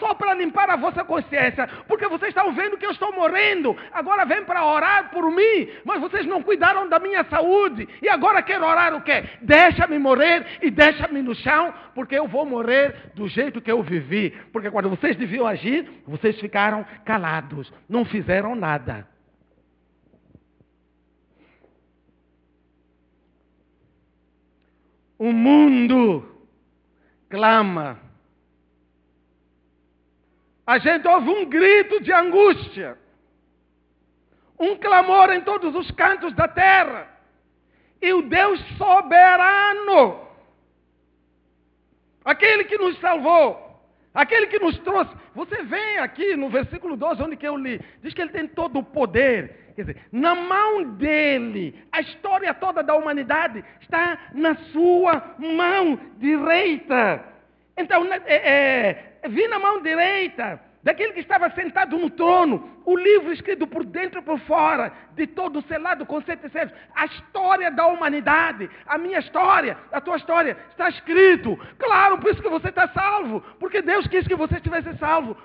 só 0.00 0.12
para 0.12 0.34
limpar 0.34 0.68
a 0.70 0.76
vossa 0.76 1.04
consciência. 1.04 1.68
Porque 1.86 2.08
vocês 2.08 2.30
estão 2.30 2.52
vendo 2.52 2.76
que 2.76 2.84
eu 2.84 2.90
estou 2.90 3.12
morrendo. 3.12 3.76
Agora 3.92 4.24
vem 4.24 4.44
para 4.44 4.66
orar 4.66 5.10
por 5.10 5.30
mim. 5.30 5.68
Mas 5.84 6.00
vocês 6.00 6.26
não 6.26 6.42
cuidaram 6.42 6.88
da 6.88 6.98
minha 6.98 7.22
saúde. 7.30 7.88
E 8.02 8.08
agora 8.08 8.42
quero 8.42 8.66
orar 8.66 8.92
o 8.92 9.02
quê? 9.02 9.22
Deixa-me 9.40 10.00
morrer 10.00 10.58
e 10.60 10.68
deixa-me 10.68 11.22
no 11.22 11.36
chão. 11.36 11.72
Porque 11.94 12.18
eu 12.18 12.26
vou 12.26 12.44
morrer 12.44 13.12
do 13.14 13.28
jeito 13.28 13.60
que 13.60 13.70
eu 13.70 13.84
vivi. 13.84 14.30
Porque 14.52 14.68
quando 14.68 14.90
vocês 14.90 15.14
deviam 15.14 15.46
agir, 15.46 15.88
vocês 16.08 16.40
ficaram 16.40 16.84
calados. 17.04 17.72
Não 17.88 18.04
fizeram 18.04 18.56
nada. 18.56 19.13
O 25.24 25.32
mundo 25.32 26.22
clama. 27.30 27.98
A 30.66 30.76
gente 30.76 31.08
ouve 31.08 31.30
um 31.30 31.46
grito 31.46 32.02
de 32.02 32.12
angústia, 32.12 32.98
um 34.60 34.76
clamor 34.76 35.30
em 35.30 35.40
todos 35.40 35.74
os 35.74 35.90
cantos 35.92 36.34
da 36.34 36.46
terra. 36.46 37.08
E 38.02 38.12
o 38.12 38.20
Deus 38.20 38.60
soberano, 38.76 40.28
aquele 42.22 42.64
que 42.64 42.76
nos 42.76 43.00
salvou, 43.00 43.82
aquele 44.12 44.48
que 44.48 44.58
nos 44.58 44.78
trouxe. 44.80 45.16
Você 45.34 45.62
vem 45.62 46.00
aqui 46.00 46.36
no 46.36 46.50
versículo 46.50 46.98
12, 46.98 47.22
onde 47.22 47.36
que 47.38 47.48
eu 47.48 47.56
li, 47.56 47.80
diz 48.02 48.12
que 48.12 48.20
ele 48.20 48.30
tem 48.30 48.46
todo 48.46 48.78
o 48.78 48.84
poder, 48.84 49.63
Quer 49.74 49.82
dizer, 49.82 50.06
na 50.12 50.34
mão 50.36 50.84
dele, 50.92 51.74
a 51.90 52.00
história 52.00 52.54
toda 52.54 52.82
da 52.82 52.94
humanidade 52.94 53.64
está 53.80 54.18
na 54.32 54.54
sua 54.72 55.34
mão 55.38 55.98
direita. 56.18 57.24
Então, 57.76 58.04
é, 58.12 59.20
é, 59.24 59.28
vi 59.28 59.48
na 59.48 59.58
mão 59.58 59.82
direita 59.82 60.60
daquele 60.80 61.12
que 61.12 61.20
estava 61.20 61.50
sentado 61.50 61.98
no 61.98 62.08
trono, 62.10 62.70
o 62.84 62.96
livro 62.96 63.32
escrito 63.32 63.66
por 63.66 63.84
dentro 63.84 64.20
e 64.20 64.22
por 64.22 64.38
fora, 64.40 64.92
de 65.14 65.26
todo 65.26 65.62
selado 65.62 66.06
com 66.06 66.22
sete 66.22 66.48
selos. 66.50 66.72
A 66.94 67.06
história 67.06 67.70
da 67.70 67.86
humanidade, 67.86 68.70
a 68.86 68.96
minha 68.96 69.18
história, 69.18 69.76
a 69.90 70.00
tua 70.00 70.18
história, 70.18 70.56
está 70.70 70.88
escrito. 70.88 71.58
Claro, 71.78 72.18
por 72.18 72.30
isso 72.30 72.42
que 72.42 72.48
você 72.48 72.68
está 72.68 72.86
salvo, 72.88 73.40
porque 73.58 73.82
Deus 73.82 74.06
quis 74.06 74.28
que 74.28 74.36
você 74.36 74.56
estivesse 74.56 74.96
salvo. 74.98 75.36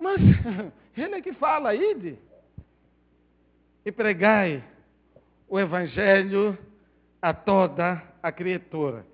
Mas 0.00 0.18
ele 0.96 1.16
é 1.16 1.20
que 1.20 1.34
fala, 1.34 1.74
ide 1.74 2.18
e 3.86 3.92
pregai 3.92 4.64
o 5.48 5.60
Evangelho 5.60 6.58
a 7.22 7.32
toda 7.32 8.02
a 8.20 8.32
criatura. 8.32 9.06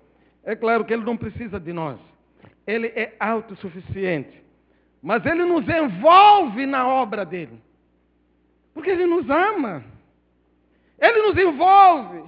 É 0.43 0.55
claro 0.55 0.83
que 0.83 0.91
ele 0.91 1.05
não 1.05 1.15
precisa 1.15 1.59
de 1.59 1.71
nós. 1.71 1.99
Ele 2.65 2.87
é 2.87 3.15
autossuficiente. 3.19 4.43
Mas 4.99 5.23
ele 5.27 5.45
nos 5.45 5.69
envolve 5.69 6.65
na 6.65 6.87
obra 6.87 7.23
dele. 7.23 7.61
Porque 8.73 8.89
ele 8.89 9.05
nos 9.05 9.29
ama. 9.29 9.83
Ele 10.99 11.21
nos 11.21 11.37
envolve 11.37 12.23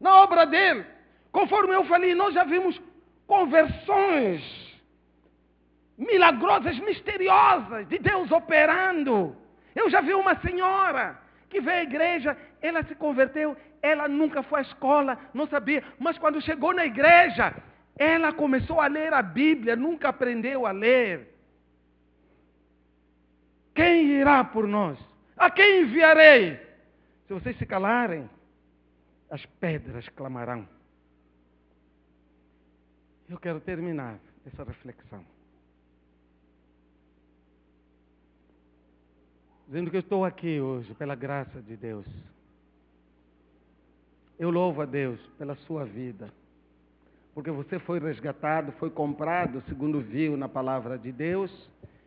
na 0.00 0.16
obra 0.22 0.44
dele. 0.46 0.84
Conforme 1.30 1.76
eu 1.76 1.84
falei, 1.84 2.12
nós 2.12 2.34
já 2.34 2.42
vimos 2.42 2.80
conversões 3.24 4.42
milagrosas, 5.96 6.76
misteriosas, 6.80 7.86
de 7.86 8.00
Deus 8.00 8.32
operando. 8.32 9.36
Eu 9.76 9.88
já 9.88 10.00
vi 10.00 10.14
uma 10.14 10.34
senhora 10.40 11.27
que 11.48 11.60
veio 11.60 11.78
à 11.78 11.82
igreja, 11.82 12.36
ela 12.60 12.82
se 12.82 12.94
converteu, 12.94 13.56
ela 13.80 14.08
nunca 14.08 14.42
foi 14.42 14.60
à 14.60 14.62
escola, 14.62 15.18
não 15.32 15.46
sabia, 15.46 15.82
mas 15.98 16.18
quando 16.18 16.40
chegou 16.40 16.72
na 16.72 16.84
igreja, 16.84 17.54
ela 17.96 18.32
começou 18.32 18.80
a 18.80 18.86
ler 18.86 19.12
a 19.12 19.22
Bíblia, 19.22 19.74
nunca 19.74 20.08
aprendeu 20.08 20.66
a 20.66 20.70
ler. 20.70 21.34
Quem 23.74 24.06
irá 24.06 24.44
por 24.44 24.66
nós? 24.66 24.98
A 25.36 25.50
quem 25.50 25.82
enviarei? 25.82 26.56
Se 27.26 27.34
vocês 27.34 27.56
se 27.58 27.66
calarem, 27.66 28.28
as 29.30 29.44
pedras 29.46 30.08
clamarão. 30.10 30.68
Eu 33.28 33.38
quero 33.38 33.60
terminar 33.60 34.18
essa 34.46 34.64
reflexão. 34.64 35.24
Dizendo 39.68 39.90
que 39.90 39.96
eu 39.96 40.00
estou 40.00 40.24
aqui 40.24 40.58
hoje 40.58 40.94
pela 40.94 41.14
graça 41.14 41.60
de 41.60 41.76
Deus. 41.76 42.06
Eu 44.38 44.48
louvo 44.48 44.80
a 44.80 44.86
Deus 44.86 45.20
pela 45.36 45.54
sua 45.56 45.84
vida, 45.84 46.30
porque 47.34 47.50
você 47.50 47.78
foi 47.78 48.00
resgatado, 48.00 48.72
foi 48.72 48.88
comprado, 48.88 49.62
segundo 49.68 50.00
viu 50.00 50.38
na 50.38 50.48
palavra 50.48 50.96
de 50.96 51.12
Deus. 51.12 51.52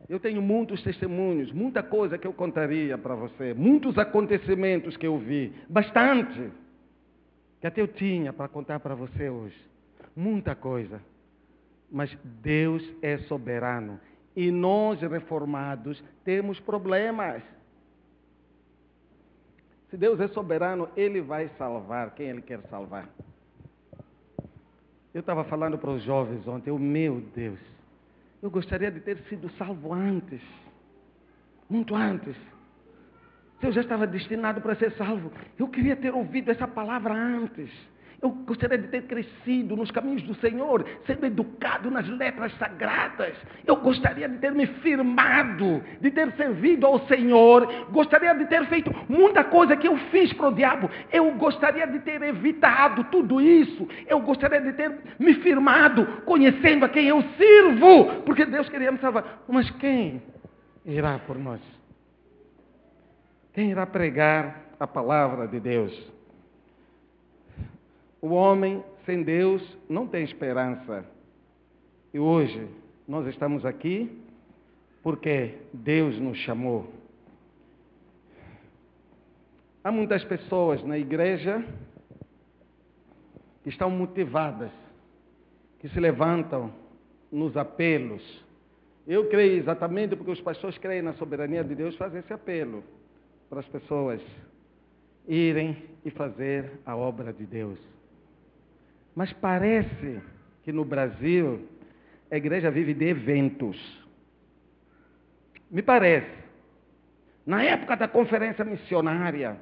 Eu 0.09 0.19
tenho 0.19 0.41
muitos 0.41 0.81
testemunhos, 0.81 1.51
muita 1.51 1.83
coisa 1.83 2.17
que 2.17 2.25
eu 2.25 2.33
contaria 2.33 2.97
para 2.97 3.13
você, 3.13 3.53
muitos 3.53 3.95
acontecimentos 3.99 4.97
que 4.97 5.05
eu 5.05 5.19
vi, 5.19 5.53
bastante, 5.69 6.49
que 7.59 7.67
até 7.67 7.79
eu 7.79 7.87
tinha 7.87 8.33
para 8.33 8.47
contar 8.47 8.79
para 8.79 8.95
você 8.95 9.29
hoje. 9.29 9.57
Muita 10.15 10.55
coisa. 10.55 10.99
Mas 11.91 12.17
Deus 12.23 12.83
é 13.03 13.19
soberano 13.19 13.99
e 14.35 14.51
nós, 14.51 15.01
reformados, 15.01 16.03
temos 16.23 16.59
problemas. 16.59 17.43
Se 19.89 19.97
Deus 19.97 20.19
é 20.19 20.27
soberano, 20.29 20.89
Ele 20.95 21.21
vai 21.21 21.49
salvar 21.57 22.11
quem 22.11 22.27
Ele 22.27 22.41
quer 22.41 22.61
salvar. 22.69 23.09
Eu 25.13 25.19
estava 25.19 25.43
falando 25.43 25.77
para 25.77 25.89
os 25.89 26.01
jovens 26.03 26.47
ontem, 26.47 26.69
eu, 26.69 26.79
meu 26.79 27.19
Deus, 27.35 27.59
eu 28.41 28.49
gostaria 28.49 28.89
de 28.89 29.01
ter 29.01 29.17
sido 29.27 29.49
salvo 29.57 29.93
antes, 29.93 30.41
muito 31.69 31.93
antes. 31.93 32.35
Se 33.59 33.67
eu 33.67 33.71
já 33.73 33.81
estava 33.81 34.07
destinado 34.07 34.61
para 34.61 34.75
ser 34.75 34.91
salvo, 34.93 35.31
eu 35.59 35.67
queria 35.67 35.95
ter 35.95 36.13
ouvido 36.13 36.49
essa 36.49 36.67
palavra 36.67 37.13
antes. 37.13 37.69
Eu 38.21 38.29
gostaria 38.29 38.77
de 38.77 38.87
ter 38.89 39.01
crescido 39.07 39.75
nos 39.75 39.89
caminhos 39.89 40.21
do 40.21 40.35
Senhor, 40.35 40.85
sendo 41.07 41.25
educado 41.25 41.89
nas 41.89 42.07
letras 42.07 42.55
sagradas. 42.59 43.33
Eu 43.65 43.77
gostaria 43.77 44.29
de 44.29 44.37
ter 44.37 44.51
me 44.51 44.67
firmado, 44.67 45.83
de 45.99 46.11
ter 46.11 46.31
servido 46.33 46.85
ao 46.85 46.99
Senhor. 47.07 47.65
Gostaria 47.89 48.35
de 48.35 48.45
ter 48.45 48.63
feito 48.67 48.93
muita 49.09 49.43
coisa 49.43 49.75
que 49.75 49.87
eu 49.87 49.97
fiz 50.11 50.31
para 50.33 50.49
o 50.49 50.53
diabo. 50.53 50.87
Eu 51.11 51.31
gostaria 51.33 51.87
de 51.87 51.97
ter 52.01 52.21
evitado 52.21 53.05
tudo 53.05 53.41
isso. 53.41 53.87
Eu 54.05 54.19
gostaria 54.19 54.61
de 54.61 54.73
ter 54.73 54.95
me 55.17 55.33
firmado, 55.35 56.05
conhecendo 56.23 56.85
a 56.85 56.89
quem 56.89 57.07
eu 57.07 57.23
sirvo, 57.35 58.21
porque 58.23 58.45
Deus 58.45 58.69
queria 58.69 58.91
me 58.91 58.99
salvar. 58.99 59.43
Mas 59.47 59.67
quem 59.71 60.21
irá 60.85 61.17
por 61.17 61.39
nós? 61.39 61.59
Quem 63.51 63.71
irá 63.71 63.87
pregar 63.87 64.61
a 64.79 64.85
palavra 64.85 65.47
de 65.47 65.59
Deus? 65.59 66.20
O 68.21 68.29
homem 68.29 68.83
sem 69.05 69.23
Deus 69.23 69.61
não 69.89 70.07
tem 70.07 70.23
esperança. 70.23 71.03
E 72.13 72.19
hoje 72.19 72.67
nós 73.07 73.25
estamos 73.27 73.65
aqui 73.65 74.21
porque 75.01 75.55
Deus 75.73 76.19
nos 76.19 76.37
chamou. 76.37 76.91
Há 79.83 79.91
muitas 79.91 80.23
pessoas 80.23 80.83
na 80.83 80.97
igreja 80.99 81.65
que 83.63 83.69
estão 83.69 83.89
motivadas, 83.89 84.71
que 85.79 85.89
se 85.89 85.99
levantam 85.99 86.71
nos 87.31 87.57
apelos. 87.57 88.21
Eu 89.07 89.27
creio 89.29 89.57
exatamente 89.57 90.15
porque 90.15 90.31
os 90.31 90.41
pastores 90.41 90.77
creem 90.77 91.01
na 91.01 91.13
soberania 91.13 91.63
de 91.63 91.73
Deus, 91.73 91.95
fazer 91.95 92.19
esse 92.19 92.31
apelo 92.31 92.83
para 93.49 93.61
as 93.61 93.67
pessoas 93.67 94.21
irem 95.27 95.83
e 96.05 96.11
fazer 96.11 96.79
a 96.85 96.95
obra 96.95 97.33
de 97.33 97.45
Deus. 97.45 97.79
Mas 99.15 99.31
parece 99.33 100.21
que 100.63 100.71
no 100.71 100.85
Brasil 100.85 101.67
a 102.29 102.37
igreja 102.37 102.71
vive 102.71 102.93
de 102.93 103.05
eventos. 103.05 103.77
Me 105.69 105.81
parece. 105.81 106.41
Na 107.45 107.63
época 107.63 107.97
da 107.97 108.07
conferência 108.07 108.63
missionária, 108.63 109.59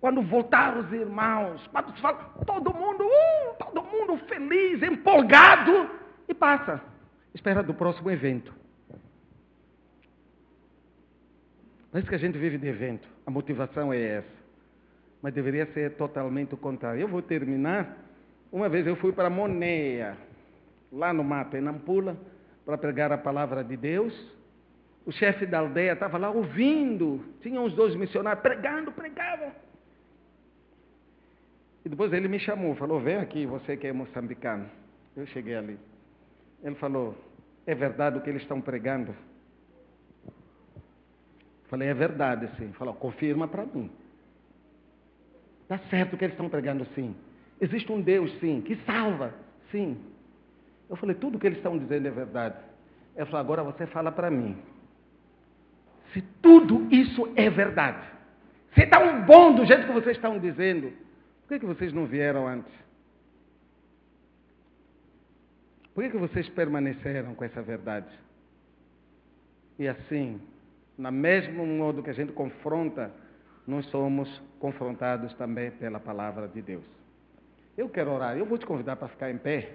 quando 0.00 0.22
voltaram 0.22 0.80
os 0.80 0.92
irmãos, 0.92 1.66
quando 1.68 1.94
se 1.94 2.00
fala, 2.00 2.18
todo 2.46 2.74
mundo, 2.74 3.04
uh, 3.04 3.54
todo 3.58 3.82
mundo 3.82 4.16
feliz, 4.28 4.82
empolgado, 4.82 5.90
e 6.28 6.34
passa. 6.34 6.80
Espera 7.34 7.62
do 7.62 7.74
próximo 7.74 8.10
evento. 8.10 8.52
Parece 11.90 12.08
que 12.08 12.14
a 12.14 12.18
gente 12.18 12.38
vive 12.38 12.58
de 12.58 12.66
evento. 12.66 13.06
A 13.26 13.30
motivação 13.30 13.92
é 13.92 14.00
essa. 14.00 14.42
Mas 15.20 15.34
deveria 15.34 15.66
ser 15.66 15.96
totalmente 15.96 16.54
o 16.54 16.56
contrário. 16.56 17.00
Eu 17.00 17.08
vou 17.08 17.22
terminar 17.22 17.96
uma 18.52 18.68
vez 18.68 18.86
eu 18.86 18.94
fui 18.96 19.12
para 19.12 19.30
Moneia, 19.30 20.16
lá 20.92 21.10
no 21.10 21.24
mato, 21.24 21.56
em 21.56 21.62
Nampula, 21.62 22.16
para 22.66 22.76
pregar 22.76 23.10
a 23.10 23.16
palavra 23.16 23.64
de 23.64 23.78
Deus. 23.78 24.14
O 25.06 25.10
chefe 25.10 25.46
da 25.46 25.60
aldeia 25.60 25.94
estava 25.94 26.18
lá 26.18 26.30
ouvindo, 26.30 27.24
tinha 27.40 27.58
uns 27.58 27.72
dois 27.72 27.96
missionários 27.96 28.42
pregando, 28.42 28.92
pregavam. 28.92 29.50
E 31.84 31.88
depois 31.88 32.12
ele 32.12 32.28
me 32.28 32.38
chamou, 32.38 32.76
falou: 32.76 33.00
Vem 33.00 33.16
aqui, 33.16 33.46
você 33.46 33.76
que 33.76 33.86
é 33.86 33.92
moçambicano. 33.92 34.68
Eu 35.16 35.26
cheguei 35.26 35.56
ali. 35.56 35.78
Ele 36.62 36.74
falou: 36.76 37.16
É 37.66 37.74
verdade 37.74 38.18
o 38.18 38.20
que 38.20 38.30
eles 38.30 38.42
estão 38.42 38.60
pregando? 38.60 39.14
Falei: 41.68 41.88
É 41.88 41.94
verdade, 41.94 42.48
sim. 42.58 42.72
Falou: 42.74 42.94
Confirma 42.94 43.48
para 43.48 43.64
mim. 43.64 43.90
Está 45.62 45.78
certo 45.88 46.14
o 46.14 46.18
que 46.18 46.24
eles 46.24 46.34
estão 46.34 46.48
pregando, 46.48 46.86
sim. 46.94 47.16
Existe 47.62 47.92
um 47.92 48.00
Deus, 48.00 48.28
sim, 48.40 48.60
que 48.60 48.74
salva, 48.84 49.32
sim. 49.70 49.96
Eu 50.90 50.96
falei, 50.96 51.14
tudo 51.14 51.38
que 51.38 51.46
eles 51.46 51.58
estão 51.58 51.78
dizendo 51.78 52.08
é 52.08 52.10
verdade. 52.10 52.56
Ele 53.14 53.24
falou, 53.26 53.40
agora 53.40 53.62
você 53.62 53.86
fala 53.86 54.10
para 54.10 54.28
mim. 54.28 54.58
Se 56.12 56.20
tudo 56.42 56.92
isso 56.92 57.32
é 57.36 57.48
verdade, 57.48 58.04
se 58.74 58.82
está 58.82 58.98
um 58.98 59.24
bom 59.24 59.54
do 59.54 59.64
jeito 59.64 59.86
que 59.86 59.92
vocês 59.92 60.16
estão 60.16 60.40
dizendo, 60.40 60.92
por 61.42 61.50
que, 61.50 61.60
que 61.60 61.66
vocês 61.66 61.92
não 61.92 62.04
vieram 62.04 62.48
antes? 62.48 62.72
Por 65.94 66.02
que, 66.02 66.10
que 66.10 66.18
vocês 66.18 66.48
permaneceram 66.48 67.32
com 67.36 67.44
essa 67.44 67.62
verdade? 67.62 68.12
E 69.78 69.86
assim, 69.86 70.40
na 70.98 71.12
mesmo 71.12 71.64
modo 71.64 72.02
que 72.02 72.10
a 72.10 72.14
gente 72.14 72.32
confronta, 72.32 73.12
nós 73.68 73.86
somos 73.86 74.28
confrontados 74.58 75.32
também 75.34 75.70
pela 75.70 76.00
palavra 76.00 76.48
de 76.48 76.60
Deus. 76.60 77.01
Eu 77.76 77.88
quero 77.88 78.12
orar. 78.12 78.36
Eu 78.36 78.44
vou 78.44 78.58
te 78.58 78.66
convidar 78.66 78.96
para 78.96 79.08
ficar 79.08 79.30
em 79.30 79.38
pé. 79.38 79.72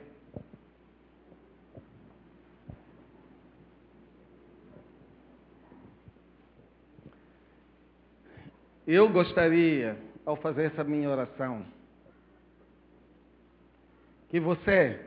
Eu 8.86 9.10
gostaria, 9.10 9.98
ao 10.26 10.38
fazer 10.38 10.66
essa 10.66 10.84
minha 10.84 11.10
oração, 11.10 11.66
que 14.30 14.40
você, 14.40 14.98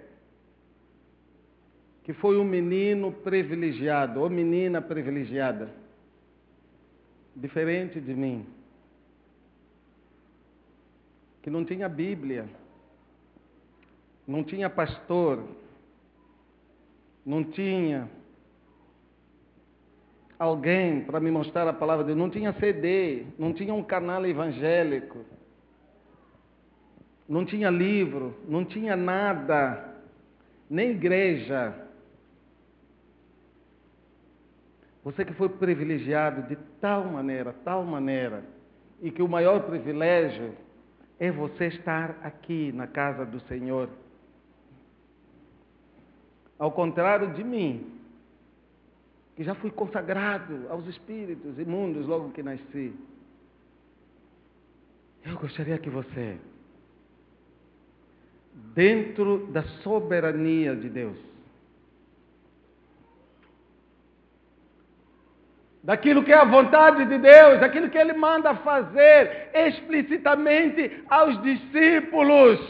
que 2.05 2.12
foi 2.12 2.37
um 2.37 2.44
menino 2.44 3.11
privilegiado, 3.11 4.20
ou 4.20 4.29
menina 4.29 4.83
privilegiada, 4.83 5.72
diferente 7.35 8.00
de 8.00 8.14
mim, 8.14 8.46
que 11.40 11.48
não 11.48 11.64
tinha 11.64 11.88
Bíblia, 11.88 12.46
não 14.31 14.45
tinha 14.45 14.71
pastor, 14.71 15.43
não 17.27 17.43
tinha 17.43 18.09
alguém 20.38 21.03
para 21.03 21.19
me 21.19 21.33
mostrar 21.33 21.66
a 21.66 21.73
palavra 21.73 22.05
de 22.05 22.09
Deus, 22.09 22.19
não 22.19 22.31
tinha 22.31 22.53
CD, 22.53 23.27
não 23.37 23.53
tinha 23.53 23.75
um 23.75 23.83
canal 23.83 24.25
evangélico, 24.25 25.25
não 27.29 27.45
tinha 27.45 27.71
livro, 27.71 28.37
não 28.47 28.64
tinha 28.64 28.95
nada, 28.95 29.97
nem 30.71 30.93
igreja. 30.93 31.75
Você 35.03 35.25
que 35.25 35.33
foi 35.33 35.49
privilegiado 35.49 36.43
de 36.43 36.55
tal 36.81 37.05
maneira, 37.05 37.53
tal 37.64 37.85
maneira, 37.85 38.45
e 39.03 39.11
que 39.11 39.23
o 39.23 39.29
maior 39.29 39.64
privilégio 39.64 40.55
é 41.19 41.33
você 41.33 41.66
estar 41.66 42.16
aqui 42.23 42.71
na 42.71 42.87
casa 42.87 43.27
do 43.27 43.40
Senhor. 43.40 43.88
Ao 46.61 46.70
contrário 46.70 47.33
de 47.33 47.42
mim, 47.42 47.90
que 49.35 49.42
já 49.42 49.55
fui 49.55 49.70
consagrado 49.70 50.66
aos 50.68 50.87
espíritos 50.87 51.59
imundos 51.59 52.07
logo 52.07 52.33
que 52.33 52.42
nasci. 52.42 52.92
Eu 55.25 55.38
gostaria 55.38 55.79
que 55.79 55.88
você, 55.88 56.37
dentro 58.75 59.46
da 59.46 59.62
soberania 59.83 60.77
de 60.77 60.90
Deus, 60.90 61.16
daquilo 65.83 66.23
que 66.23 66.33
é 66.33 66.37
a 66.37 66.44
vontade 66.44 67.07
de 67.07 67.16
Deus, 67.16 67.59
daquilo 67.59 67.88
que 67.88 67.96
Ele 67.96 68.12
manda 68.12 68.55
fazer 68.57 69.49
explicitamente 69.55 71.03
aos 71.09 71.40
discípulos, 71.42 72.61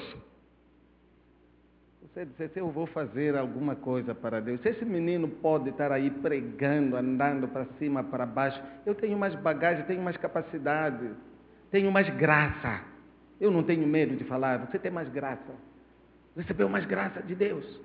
você 2.12 2.24
dissesse, 2.24 2.58
eu 2.58 2.68
vou 2.70 2.86
fazer 2.86 3.36
alguma 3.36 3.76
coisa 3.76 4.14
para 4.14 4.40
Deus. 4.40 4.60
Se 4.62 4.70
esse 4.70 4.84
menino 4.84 5.28
pode 5.28 5.70
estar 5.70 5.92
aí 5.92 6.10
pregando, 6.10 6.96
andando 6.96 7.46
para 7.46 7.64
cima, 7.78 8.02
para 8.02 8.26
baixo, 8.26 8.60
eu 8.84 8.96
tenho 8.96 9.16
mais 9.16 9.34
bagagem, 9.36 9.84
tenho 9.84 10.02
mais 10.02 10.16
capacidade, 10.16 11.08
tenho 11.70 11.90
mais 11.92 12.08
graça. 12.16 12.82
Eu 13.40 13.50
não 13.52 13.62
tenho 13.62 13.86
medo 13.86 14.16
de 14.16 14.24
falar, 14.24 14.58
você 14.58 14.78
tem 14.78 14.90
mais 14.90 15.08
graça. 15.08 15.54
Recebeu 16.36 16.68
mais 16.68 16.84
graça 16.84 17.22
de 17.22 17.34
Deus. 17.34 17.80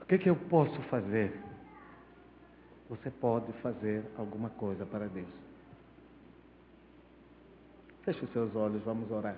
O 0.00 0.06
que, 0.06 0.16
que 0.16 0.30
eu 0.30 0.36
posso 0.36 0.80
fazer? 0.84 1.38
Você 2.88 3.10
pode 3.10 3.52
fazer 3.60 4.02
alguma 4.16 4.48
coisa 4.48 4.86
para 4.86 5.06
Deus. 5.06 5.28
Feche 8.04 8.24
os 8.24 8.32
seus 8.32 8.56
olhos, 8.56 8.82
vamos 8.84 9.10
orar. 9.10 9.36